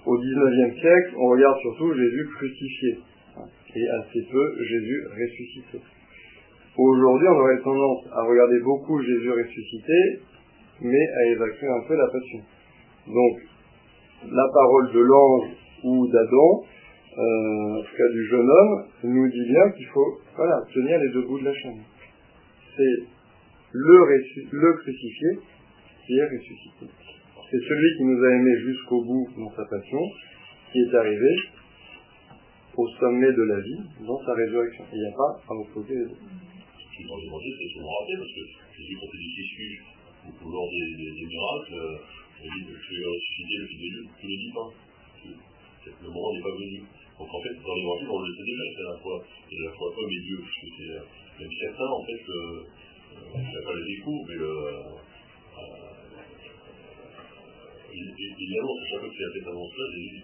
[0.07, 2.97] au XIXe siècle, on regarde surtout Jésus crucifié,
[3.75, 5.79] et assez peu Jésus ressuscité.
[6.77, 10.19] Aujourd'hui, on aurait tendance à regarder beaucoup Jésus ressuscité,
[10.81, 12.39] mais à évacuer un peu la passion.
[13.05, 13.39] Donc,
[14.31, 15.49] la parole de l'ange
[15.83, 16.63] ou d'Adam,
[17.17, 21.09] euh, en tout cas du jeune homme, nous dit bien qu'il faut voilà, tenir les
[21.09, 21.81] deux bouts de la chaîne.
[22.75, 23.18] C'est
[23.71, 23.97] le,
[24.51, 25.29] le crucifié
[26.05, 26.85] qui est ressuscité.
[27.49, 30.01] C'est celui qui nous a aimés jusqu'au bout dans sa passion,
[30.71, 31.33] qui est arrivé
[32.77, 34.85] au sommet de la vie dans sa résurrection.
[34.93, 36.21] Il n'y a pas à opposer les deux.
[37.07, 38.43] Dans l'évangile, c'est souvent raté parce que
[38.75, 39.39] Jésus, quand il dit
[40.51, 44.03] lors des, des, miracles, euh, il dit que tu es ressuscité le Fils de Dieu,
[44.19, 44.69] tu ne le dis pas.
[45.89, 46.83] Le moment n'est pas venu.
[47.17, 49.71] Donc en fait, dans l'évangile, on le sait déjà, c'est à la fois, à la
[49.71, 51.07] fois homme et Dieu, puisque c'est euh,
[51.39, 52.67] même certain, en fait, que, euh,
[53.19, 54.99] pas les découvre, mais le, euh,
[57.93, 60.23] il, il, il annonce, chaque fois qu'il a fait annonce-là, il dit,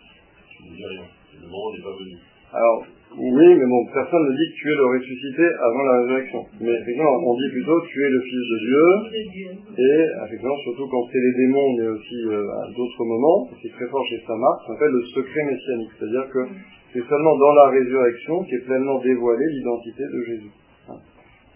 [0.50, 1.06] tu ne dis rien,
[1.41, 2.16] le moment n'est pas venu.
[2.54, 2.86] Alors,
[3.18, 6.41] oui, mais bon, personne ne dit que tu es le ressuscité avant la résurrection.
[6.62, 8.86] Mais effectivement, on dit plutôt tu es le Fils de Dieu.
[9.76, 13.88] Et effectivement, surtout quand c'est les démons, mais aussi euh, à d'autres moments, c'est très
[13.88, 15.91] fort chez Saint-Marc, ça s'appelle le secret messianique.
[16.00, 16.41] C'est-à-dire que
[16.93, 20.52] c'est seulement dans la résurrection qu'est pleinement dévoilée l'identité de Jésus.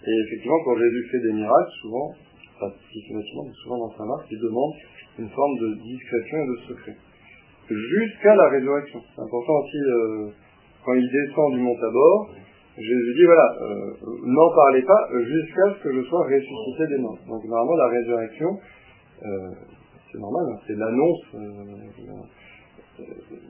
[0.08, 2.14] Et effectivement, quand Jésus fait des miracles, souvent,
[2.60, 4.74] pas systématiquement, mais souvent dans Saint-Marc, il demande
[5.20, 6.96] une forme de discrétion et de secret.
[7.70, 9.02] Jusqu'à la résurrection.
[9.16, 9.78] C'est important aussi...
[9.78, 10.30] Euh,
[10.86, 12.30] quand il descend du mont Tabor,
[12.78, 13.94] Jésus dit voilà, euh,
[14.26, 17.18] n'en parlez pas jusqu'à ce que je sois ressuscité des morts.
[17.28, 18.58] Donc normalement la résurrection,
[19.24, 19.52] euh,
[20.12, 21.22] c'est normal, hein, c'est l'annonce,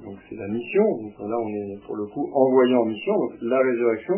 [0.03, 0.83] donc c'est la mission.
[1.03, 3.13] Donc là on est pour le coup envoyé en mission.
[3.13, 4.15] Donc la résurrection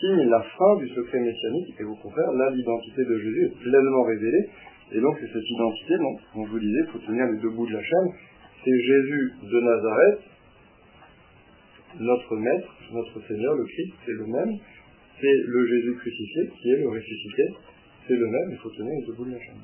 [0.00, 4.04] signe la fin du secret messianique et au contraire là l'identité de Jésus est pleinement
[4.04, 4.48] révélée.
[4.92, 7.50] Et donc c'est cette identité, donc, comme je vous disais, il faut tenir les deux
[7.50, 8.08] bouts de la chaîne.
[8.64, 10.20] C'est Jésus de Nazareth
[12.00, 14.58] notre Maître, notre Seigneur, le Christ, c'est le même.
[15.20, 17.42] C'est le Jésus crucifié qui est le ressuscité.
[18.06, 19.56] C'est le même, il faut tenir les deux bouts de la chaîne.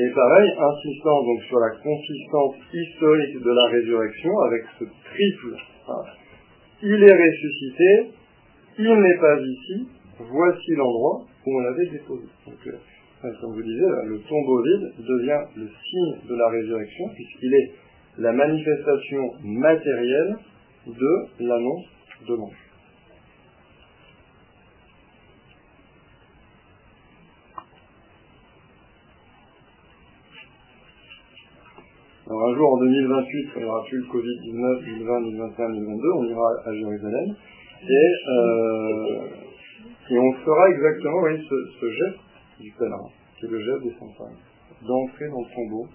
[0.00, 5.56] Et pareil, insistant donc sur la consistance historique de la résurrection avec ce triple.
[5.88, 6.02] Hein,
[6.82, 8.12] il est ressuscité,
[8.78, 9.88] il n'est pas ici,
[10.20, 12.26] voici l'endroit où on l'avait déposé.
[12.46, 17.52] Donc, euh, comme vous disiez, le tombeau vide devient le signe de la résurrection, puisqu'il
[17.54, 17.72] est
[18.18, 20.36] la manifestation matérielle
[20.86, 21.86] de l'annonce
[22.28, 22.67] de l'ange.
[32.28, 36.24] Alors un jour en 2028, il n'y aura plus le Covid-19, 2020, 2021, 2022, on
[36.26, 37.34] ira à Jérusalem.
[37.88, 39.28] Et, euh,
[40.10, 42.20] on fera exactement ce, geste
[42.60, 43.08] du pèlerin,
[43.38, 44.28] qui est le geste des saints
[44.86, 45.86] d'entrer dans le tombeau,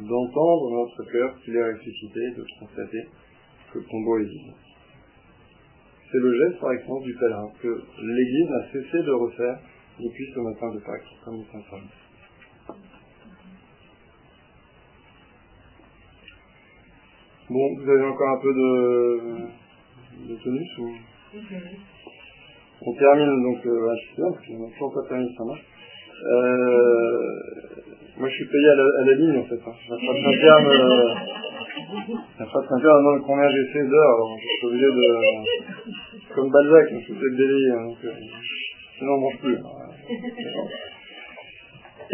[0.00, 3.08] d'entendre notre cœur qu'il est ressuscité, de constater
[3.72, 4.52] que le tombeau est vide.
[6.10, 7.68] C'est le geste par exemple du pèlerin que
[8.02, 9.58] l'Église n'a cessé de refaire
[9.98, 12.01] depuis ce matin de Pâques, comme les saints
[17.52, 18.70] Bon, vous avez encore un peu de,
[20.26, 20.88] de tonus ou...
[22.80, 25.60] On termine donc, euh, ah, je bien, parce qu'on n'a toujours pas terminé ça marche.
[26.32, 27.20] Euh,
[28.16, 29.60] moi je suis payé à la, à la ligne en fait.
[29.66, 29.74] Hein.
[29.90, 31.14] La frappe interne, euh,
[32.38, 36.88] la frappe interne demande combien j'ai fait d'heures, alors je suis obligé de, comme Balzac,
[36.90, 38.12] je suis le délire, hein, donc, euh,
[38.96, 39.56] sinon on mange plus.
[39.56, 39.60] Hein.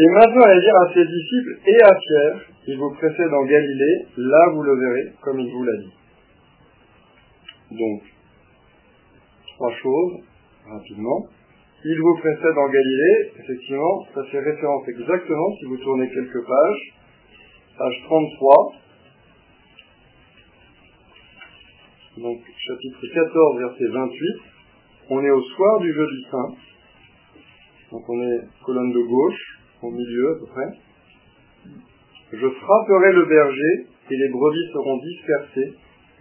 [0.00, 2.38] Et maintenant, il va dire à ses disciples et à Pierre,
[2.68, 5.92] il vous précède en Galilée, là vous le verrez, comme il vous l'a dit.
[7.70, 8.02] Donc,
[9.56, 10.20] trois choses
[10.68, 11.26] rapidement.
[11.82, 16.94] Il vous précède en Galilée, effectivement, ça fait référence exactement, si vous tournez quelques pages,
[17.78, 18.72] page 33,
[22.18, 24.40] donc chapitre 14, verset 28,
[25.08, 26.54] on est au soir du jeudi saint,
[27.92, 30.87] donc on est colonne de gauche, au milieu à peu près.
[32.32, 35.72] Je frapperai le berger et les brebis seront dispersées,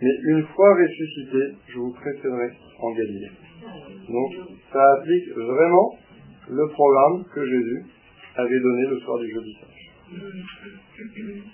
[0.02, 2.50] mais une fois ressuscité, je vous précéderai
[2.80, 3.32] en Galilée.
[4.08, 4.34] Donc,
[4.72, 5.98] ça applique vraiment
[6.50, 7.84] le programme que Jésus
[8.36, 9.68] avait donné le soir du jeudi saint.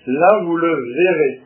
[0.06, 1.40] Là, vous le verrez.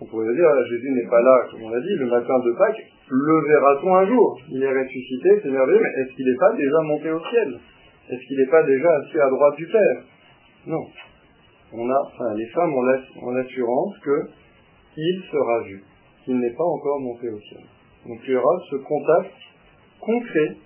[0.00, 2.86] On pourrait dire, Jésus n'est pas là, comme on l'a dit, le matin de Pâques,
[3.10, 4.40] le verra-t-on un jour?
[4.50, 7.58] Il est ressuscité, c'est merveilleux, mais est-ce qu'il n'est pas déjà monté au ciel?
[8.10, 10.02] Est-ce qu'il n'est pas déjà assis à droite du Père?
[10.66, 10.86] Non.
[11.72, 14.30] On a, enfin, les femmes ont l'assurance que
[14.96, 15.82] il sera vu,
[16.24, 17.60] qu'il n'est pas encore monté au ciel.
[18.06, 19.34] Donc il y aura ce contact
[20.00, 20.56] concret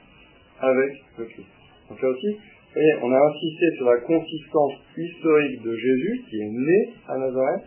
[0.61, 1.49] avec le Christ.
[1.89, 2.39] Donc là aussi,
[2.73, 7.63] voyez, on a insisté sur la consistance historique de Jésus, qui est né à Nazareth.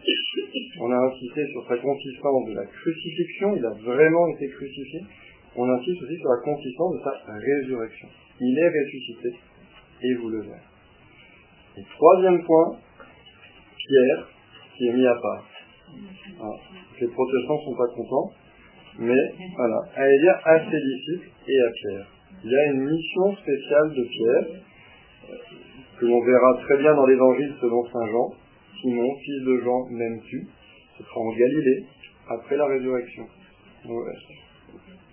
[0.82, 5.02] On a insisté sur sa consistance de la crucifixion, il a vraiment été crucifié.
[5.56, 8.08] On insiste aussi sur la consistance de sa résurrection.
[8.42, 9.30] Il est ressuscité,
[10.02, 10.68] et vous le verrez.
[11.78, 12.78] Et troisième point,
[13.88, 14.28] Pierre,
[14.76, 15.46] qui est mis à part.
[17.00, 18.32] Les protestants sont pas contents,
[19.00, 20.04] mais voilà, à
[20.50, 22.08] à ses disciples et à Pierre.
[22.44, 24.62] Il y a une mission spéciale de Pierre,
[26.00, 28.34] que l'on verra très bien dans l'évangile selon Saint Jean.
[28.82, 30.48] Simon, fils de Jean, m'aimes-tu?
[30.98, 31.86] Ce sera en Galilée,
[32.30, 33.26] après la résurrection.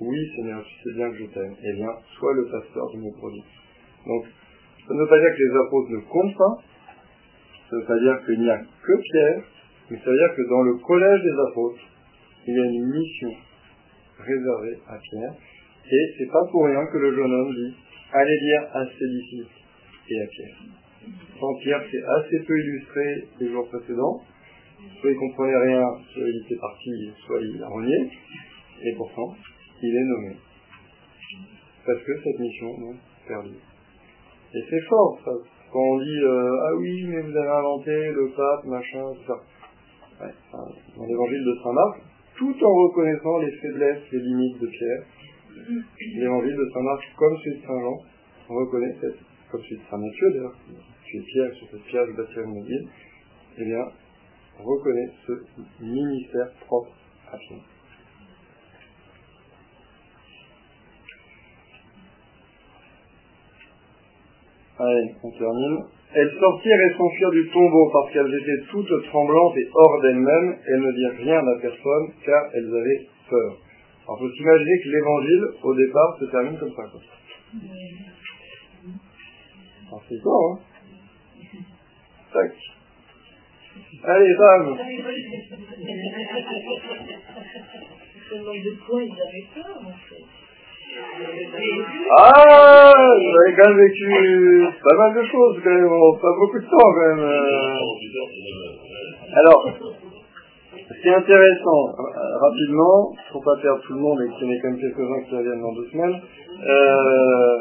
[0.01, 1.55] Oui, Seigneur, tu sais bien que je t'aime.
[1.63, 3.45] Eh bien, sois le pasteur de mes produits.
[4.07, 4.25] Donc,
[4.87, 6.59] ça ne veut pas dire que les apôtres ne comptent pas,
[7.73, 9.43] ça ne veut pas dire qu'il n'y a que Pierre,
[9.91, 11.81] mais ça veut dire que dans le collège des apôtres,
[12.47, 13.33] il y a une mission
[14.19, 15.33] réservée à Pierre,
[15.91, 17.75] et c'est pas pour rien que le jeune homme dit,
[18.13, 20.57] allez dire à ses et à Pierre.
[21.41, 24.23] Sans Pierre, c'est assez peu illustré les jours précédents.
[25.01, 26.91] Soit il comprenait rien, soit il était parti,
[27.25, 28.11] soit il a renié.
[28.83, 29.35] Et pourtant,
[29.83, 30.37] il est nommé.
[31.87, 32.95] Parce que cette mission, non,
[33.27, 33.59] perdue.
[34.55, 35.31] Et c'est fort, ça.
[35.73, 39.41] Quand on dit, euh, ah oui, mais vous avez inventé le pape, machin, tout ça.
[40.97, 42.01] Dans l'évangile de Saint Marc,
[42.37, 45.03] tout en reconnaissant les faiblesses, les limites de Pierre,
[46.17, 47.99] l'évangile de Saint Marc, comme celui de Saint Jean,
[48.51, 48.95] on reconnaît
[49.51, 50.57] comme celui de Saint Matthieu d'ailleurs,
[51.05, 53.85] tu es pierre, sur cette pierre je bâtirai mon eh bien,
[54.61, 55.33] on reconnaît ce
[55.81, 56.93] ministère propre
[57.33, 57.72] à Pierre.
[64.83, 65.79] Allez, on termine.
[66.13, 70.57] Elles sortirent et s'enfuirent du tombeau parce qu'elles étaient toutes tremblantes et hors d'elles-mêmes.
[70.67, 73.59] Elles ne dirent rien à personne car elles avaient peur.
[74.05, 76.83] Alors, faut s'imaginer que l'évangile, au départ, se termine comme ça.
[79.87, 80.59] Alors, c'est quoi, hein
[82.33, 82.53] Tac.
[84.03, 84.77] Allez, bam
[88.33, 88.71] de
[89.05, 90.42] ils avaient peur, en fait.
[92.19, 96.93] Ah, avez quand même vécu pas mal de choses, quand même, pas beaucoup de temps,
[96.95, 97.25] quand même.
[99.35, 99.63] Alors,
[101.03, 104.61] c'est intéressant, euh, rapidement, pour pas perdre tout le monde et qu'il y en ait
[104.61, 106.21] quand même quelques-uns qui reviennent dans deux semaines,
[106.69, 107.57] euh,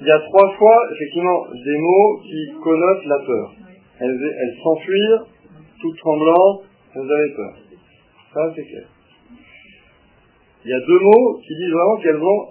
[0.00, 3.52] il y a trois fois, effectivement, des mots qui connotent la peur.
[4.00, 5.26] Elles, elles s'enfuirent,
[5.80, 6.62] toutes tremblantes,
[6.94, 7.54] elles avaient peur.
[8.32, 8.86] Ça, c'est clair.
[10.64, 12.48] Il y a deux mots qui disent vraiment qu'elles n'ont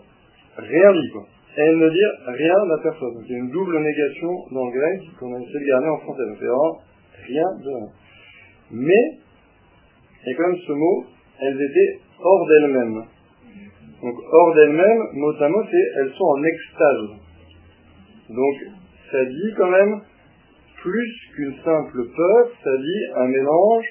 [0.58, 1.26] rien dit, quoi.
[1.58, 3.18] elles ne disent rien à personne.
[3.18, 6.26] A une double négation dans le grec qu'on a essayé de garder en français.
[6.26, 6.80] Donc, c'est vraiment
[7.28, 7.88] rien de rien.
[8.72, 9.18] Mais,
[10.26, 11.06] il y a quand même ce mot,
[11.40, 13.04] elles étaient hors d'elles-mêmes.
[14.02, 17.10] Donc, hors d'elles-mêmes, mot à mot, c'est elles sont en extase.
[18.30, 18.56] Donc,
[19.12, 20.02] ça dit quand même
[20.82, 23.86] plus qu'une simple peur, ça dit un mélange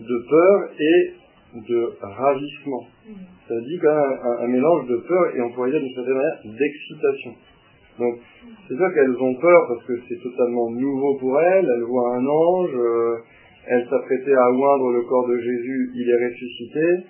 [0.00, 1.19] de peur et
[1.54, 2.86] de ravissement.
[3.48, 6.38] Ça dit quand même un, mélange de peur et on pourrait dire d'une certaine manière
[6.44, 7.34] d'excitation.
[7.98, 8.14] Donc,
[8.68, 12.26] c'est sûr qu'elles ont peur parce que c'est totalement nouveau pour elles, elles voient un
[12.26, 13.16] ange, euh,
[13.66, 17.04] elles s'apprêtaient à oindre le corps de Jésus, il est ressuscité,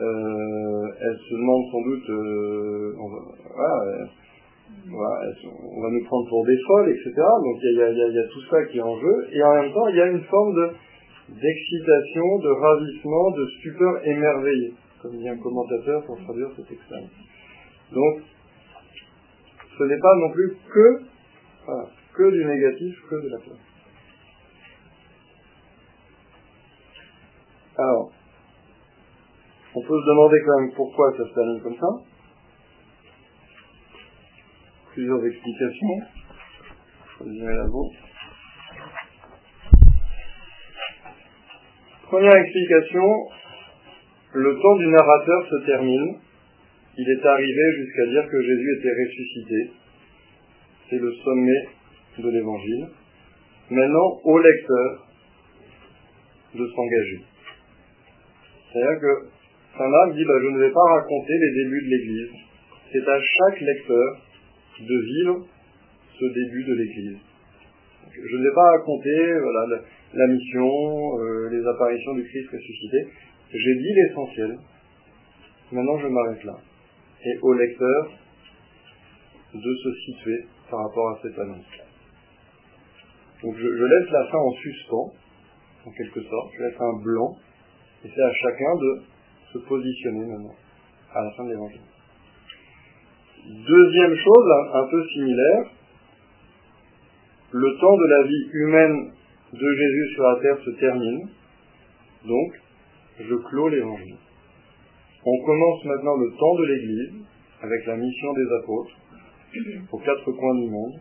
[0.00, 3.08] euh, elles se demandent sans doute, euh, on
[5.80, 7.12] va nous prendre pour des folles, etc.
[7.14, 9.96] Donc il y, a, tout ça qui est en jeu, et en même temps il
[9.96, 10.70] y a une forme de
[11.28, 17.04] d'excitation, de ravissement, de stupeur émerveillée, comme dit un commentateur pour traduire cet extrait.
[17.92, 18.22] Donc,
[19.78, 21.02] ce n'est pas non plus que,
[22.14, 23.58] que du négatif, que de la peur.
[27.76, 28.12] Alors,
[29.74, 32.04] on peut se demander quand même pourquoi ça se termine comme ça
[34.94, 36.00] plusieurs explications.
[37.20, 37.24] Je
[42.14, 43.26] Première explication,
[44.34, 46.14] le temps du narrateur se termine.
[46.96, 49.70] Il est arrivé jusqu'à dire que Jésus était ressuscité.
[50.88, 51.68] C'est le sommet
[52.18, 52.86] de l'évangile.
[53.68, 55.08] Maintenant, au lecteur
[56.54, 57.24] de s'engager.
[58.72, 59.26] C'est-à-dire que
[59.76, 62.30] Saint Marc dit bah, Je ne vais pas raconter les débuts de l'Église.
[62.92, 64.20] C'est à chaque lecteur
[64.78, 65.46] de vivre
[66.20, 67.18] ce début de l'Église.
[68.12, 69.34] Je ne vais pas raconter
[70.14, 73.08] la, mission, euh, les apparitions du Christ ressuscité.
[73.52, 74.58] J'ai dit l'essentiel.
[75.72, 76.56] Maintenant, je m'arrête là.
[77.24, 78.10] Et au lecteur
[79.54, 81.64] de se situer par rapport à cette annonce.
[83.42, 85.12] Donc je, je laisse la fin en suspens,
[85.86, 86.52] en quelque sorte.
[86.56, 87.36] Je laisse un blanc.
[88.04, 89.02] Et c'est à chacun de
[89.52, 90.54] se positionner maintenant,
[91.14, 91.80] à la fin de l'évangile.
[93.46, 95.70] Deuxième chose, un peu similaire,
[97.52, 99.12] le temps de la vie humaine
[99.54, 101.28] de Jésus sur la terre se termine,
[102.26, 102.50] donc
[103.20, 104.16] je clôt l'évangile.
[105.24, 107.24] On commence maintenant le temps de l'Église
[107.62, 108.96] avec la mission des apôtres
[109.92, 110.94] aux quatre coins du monde.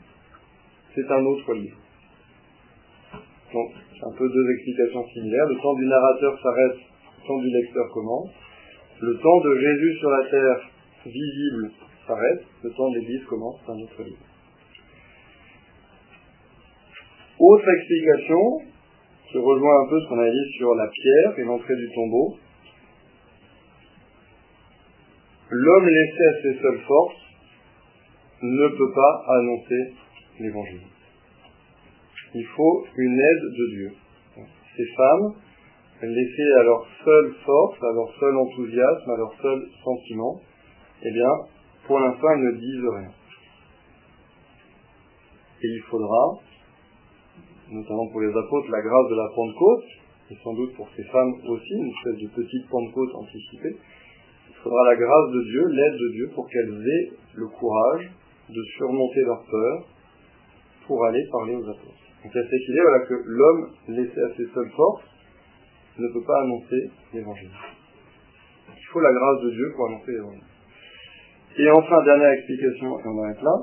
[0.93, 1.77] C'est un autre livre.
[3.53, 5.47] Donc, un peu deux explications similaires.
[5.49, 8.29] Le temps du narrateur s'arrête, le temps du lecteur commence.
[9.01, 10.69] Le temps de Jésus sur la terre
[11.05, 11.71] visible
[12.07, 14.32] s'arrête, le temps de l'Église commence, c'est un autre livre.
[17.45, 18.61] Autre explication,
[19.29, 22.37] qui rejoint un peu ce qu'on a dit sur la pierre et l'entrée du tombeau.
[25.49, 27.21] L'homme laissé à ses seules forces
[28.43, 29.93] ne peut pas annoncer
[30.39, 30.87] l'évangile.
[32.33, 33.93] Il faut une aide de Dieu.
[34.77, 35.33] Ces femmes,
[36.01, 40.39] laissées à leur seule force, à leur seul enthousiasme, à leur seul sentiment,
[41.01, 41.31] eh bien,
[41.87, 43.11] pour l'instant, elles ne disent rien.
[45.61, 46.39] Et il faudra,
[47.73, 49.85] notamment pour les apôtres, la grâce de la Pentecôte,
[50.31, 53.75] et sans doute pour ces femmes aussi, une espèce de petite Pentecôte anticipée,
[54.49, 58.11] il faudra la grâce de Dieu, l'aide de Dieu, pour qu'elles aient le courage
[58.49, 59.85] de surmonter leur peur
[60.87, 62.03] pour aller parler aux apôtres.
[62.23, 65.03] Donc il y a cette idée voilà, que l'homme laissé à ses seules forces
[65.97, 67.51] ne peut pas annoncer l'évangile.
[68.69, 70.43] Il faut la grâce de Dieu pour annoncer l'évangile.
[71.57, 73.55] Et enfin, dernière explication, et on arrête là,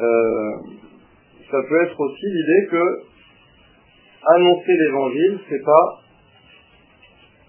[0.00, 0.52] euh,
[1.50, 3.02] ça peut être aussi l'idée que
[4.28, 6.00] annoncer l'évangile, c'est pas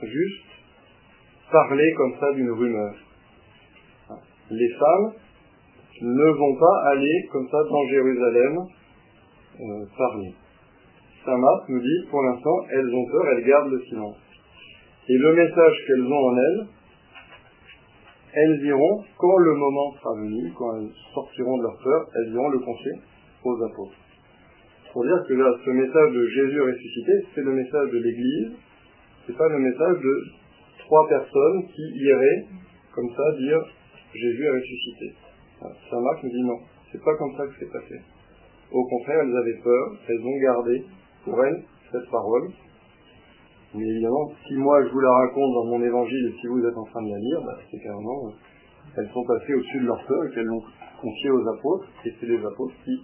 [0.02, 0.46] juste
[1.52, 2.94] parler comme ça d'une rumeur.
[4.50, 5.14] Les femmes
[6.02, 8.58] ne vont pas aller comme ça dans Jérusalem
[9.60, 10.34] euh, parler.
[11.26, 14.18] Saint Marc nous dit, pour l'instant, elles ont peur, elles gardent le silence.
[15.08, 16.68] Et le message qu'elles ont en elles,
[18.34, 22.50] elles iront, quand le moment sera venu, quand elles sortiront de leur peur, elles iront
[22.50, 22.92] le confier
[23.44, 24.03] aux apôtres.
[24.94, 28.52] Pour dire que là, ce message de Jésus ressuscité, c'est le message de l'Église,
[29.26, 30.24] c'est pas le message de
[30.80, 32.46] trois personnes qui iraient,
[32.94, 33.60] comme ça, dire
[34.14, 35.14] Jésus est ressuscité.
[35.90, 36.60] Saint Marc nous dit non,
[36.92, 38.02] c'est pas comme ça que c'est passé.
[38.72, 40.84] Au contraire, elles avaient peur, elles ont gardé
[41.24, 42.50] pour elles cette parole.
[43.74, 46.78] Mais évidemment, si moi je vous la raconte dans mon évangile et si vous êtes
[46.78, 50.06] en train de la lire, bah, c'est carrément, euh, elles sont passées au-dessus de leur
[50.06, 50.64] peur et qu'elles l'ont
[51.02, 53.02] confiée aux apôtres, et c'est les apôtres qui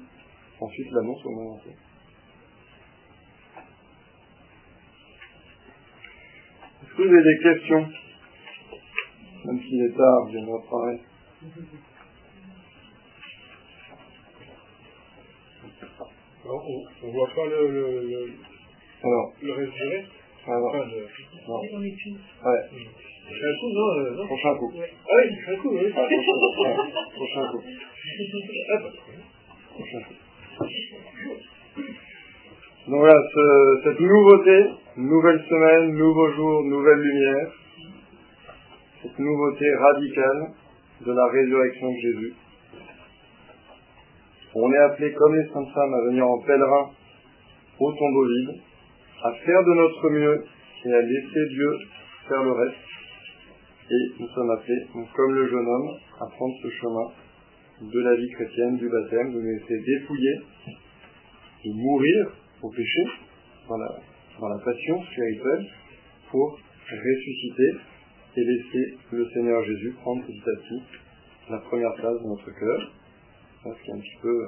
[0.62, 1.72] ensuite l'annoncent au monde entier.
[6.84, 7.88] Est-ce que vous avez des questions?
[9.46, 11.00] Même s'il est tard, je.
[16.46, 18.34] Alors, on ne voit pas le, le, le,
[19.04, 20.10] Alors, le reste du reste?
[20.48, 21.08] Alors, Enfin, le-
[21.48, 21.60] non.
[21.60, 21.70] Ouais,
[23.60, 23.70] coup,
[24.26, 24.72] prochain coup.
[24.76, 25.92] Ah oui, un coup, oui.
[25.96, 26.64] Ah, prochain coup.
[26.64, 26.76] Ouais,
[27.14, 27.62] prochain coup.
[28.72, 28.80] Ah.
[29.76, 30.14] Prochain coup.
[32.88, 37.52] Donc voilà, ce- cette nouveauté, nouvelle semaine, nouveau jour, nouvelle lumière,
[39.04, 40.52] cette nouveauté radicale
[41.06, 42.34] de la résurrection de Jésus.
[44.56, 46.90] On est appelé comme les saintes femmes à venir en pèlerin
[47.80, 48.60] au tombeau vide,
[49.24, 50.44] à faire de notre mieux
[50.86, 51.72] et à laisser Dieu
[52.28, 52.76] faire le reste.
[53.92, 55.90] Et nous sommes appelés, comme le jeune homme,
[56.20, 57.08] à prendre ce chemin
[57.82, 60.36] de la vie chrétienne, du baptême, de nous laisser dépouiller,
[61.66, 63.04] de mourir au péché,
[63.68, 64.00] dans la,
[64.40, 65.66] dans la passion spirituelle,
[66.30, 66.60] pour
[66.92, 67.72] ressusciter
[68.36, 70.84] et laisser le Seigneur Jésus prendre petit à petit
[71.50, 72.92] la première place dans notre cœur.
[73.64, 74.48] C'est un petit peu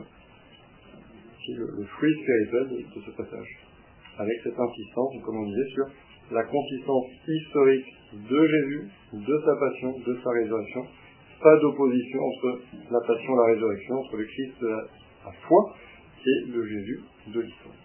[1.50, 3.48] le, fruit spirituel de ce passage.
[4.18, 5.86] Avec cette insistance, comme on disait, sur
[6.32, 10.86] la consistance historique de Jésus, de sa passion, de sa résurrection.
[11.42, 12.62] Pas d'opposition entre
[12.92, 14.76] la passion et la résurrection, entre le Christ la,
[15.26, 15.76] la foi
[16.26, 17.76] et le Jésus de l'histoire.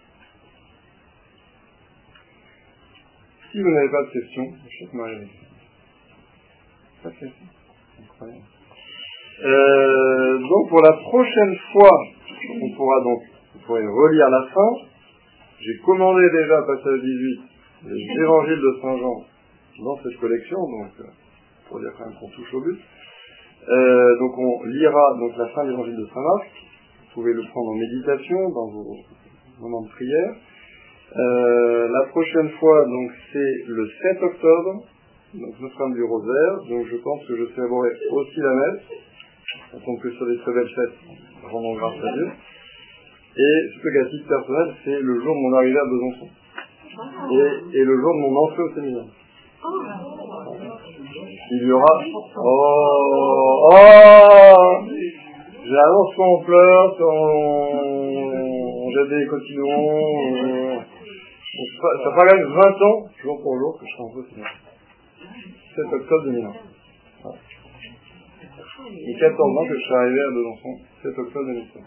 [3.51, 5.27] Si vous n'avez pas de questions, je sais que Marie
[7.01, 7.47] Pas de questions?
[8.03, 8.43] Incroyable.
[9.43, 11.99] Euh, donc pour la prochaine fois,
[12.61, 13.21] on pourra donc
[13.53, 14.87] vous pourrez relire la fin.
[15.59, 17.41] J'ai commandé déjà passage 18
[17.85, 19.25] les évangiles de Saint Jean
[19.83, 21.03] dans cette collection, donc euh,
[21.69, 22.79] pour dire quand même qu'on touche au but.
[23.69, 26.47] Euh, donc on lira donc la fin de l'évangile de Saint Marc.
[27.01, 28.95] Vous pouvez le prendre en méditation dans vos
[29.59, 30.35] moments de prière.
[31.15, 34.83] Euh, la prochaine fois, donc c'est le 7 octobre,
[35.33, 36.57] donc Notre-Dame du Rosaire.
[36.69, 38.81] Donc je pense que je célébrerai aussi la messe.
[39.83, 40.97] Tombe que sur des très belles fêtes,
[41.43, 42.27] rendons grâce à Dieu.
[43.37, 46.29] Et ce titre personnel, c'est le jour de mon arrivée à Besançon.
[47.31, 49.05] Et, et le jour de mon entrée au séminaire.
[51.49, 51.85] Il y aura...
[52.37, 53.77] Oh, oh
[55.63, 57.87] J'annonce soit on pleure, soit on,
[58.85, 60.83] on jette des cotillons.
[61.81, 64.55] Ça, ça fera quand même 20 ans, jour pour jour, que je serai en séminaire.
[65.75, 66.53] 7 octobre 2001.
[67.23, 67.37] Voilà.
[68.89, 71.83] Et 14 ans que je suis arrivé à Besançon, 7 octobre 2005.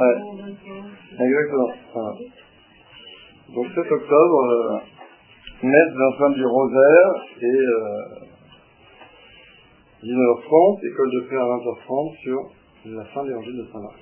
[0.00, 0.16] Ouais.
[1.26, 1.70] Exactement.
[3.54, 4.78] Donc 7 octobre, euh,
[5.62, 8.04] messe d'un du rosaire et euh,
[10.02, 12.50] 19h30, école de prière à 20h30 sur
[12.86, 13.98] la fin de l'évangile de Saint-Marc.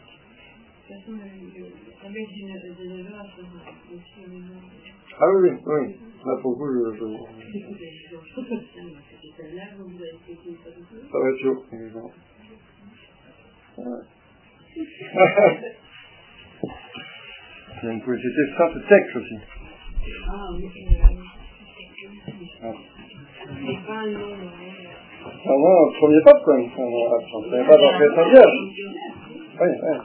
[5.18, 5.96] Ah oui, oui, oui.
[6.24, 6.72] Là, pour coup, je...
[6.96, 7.04] je...
[11.10, 12.12] Ça va être chaud, évidemment.
[17.82, 19.38] Il y a une publicité sainte texte aussi.
[20.28, 20.68] Ah oui.
[22.10, 24.02] C'est pas.
[25.44, 26.66] Ah non, premier pape quand même.
[26.66, 28.58] Ne pas d'entrer Saint-Vierge.
[29.60, 29.96] Oui, oui.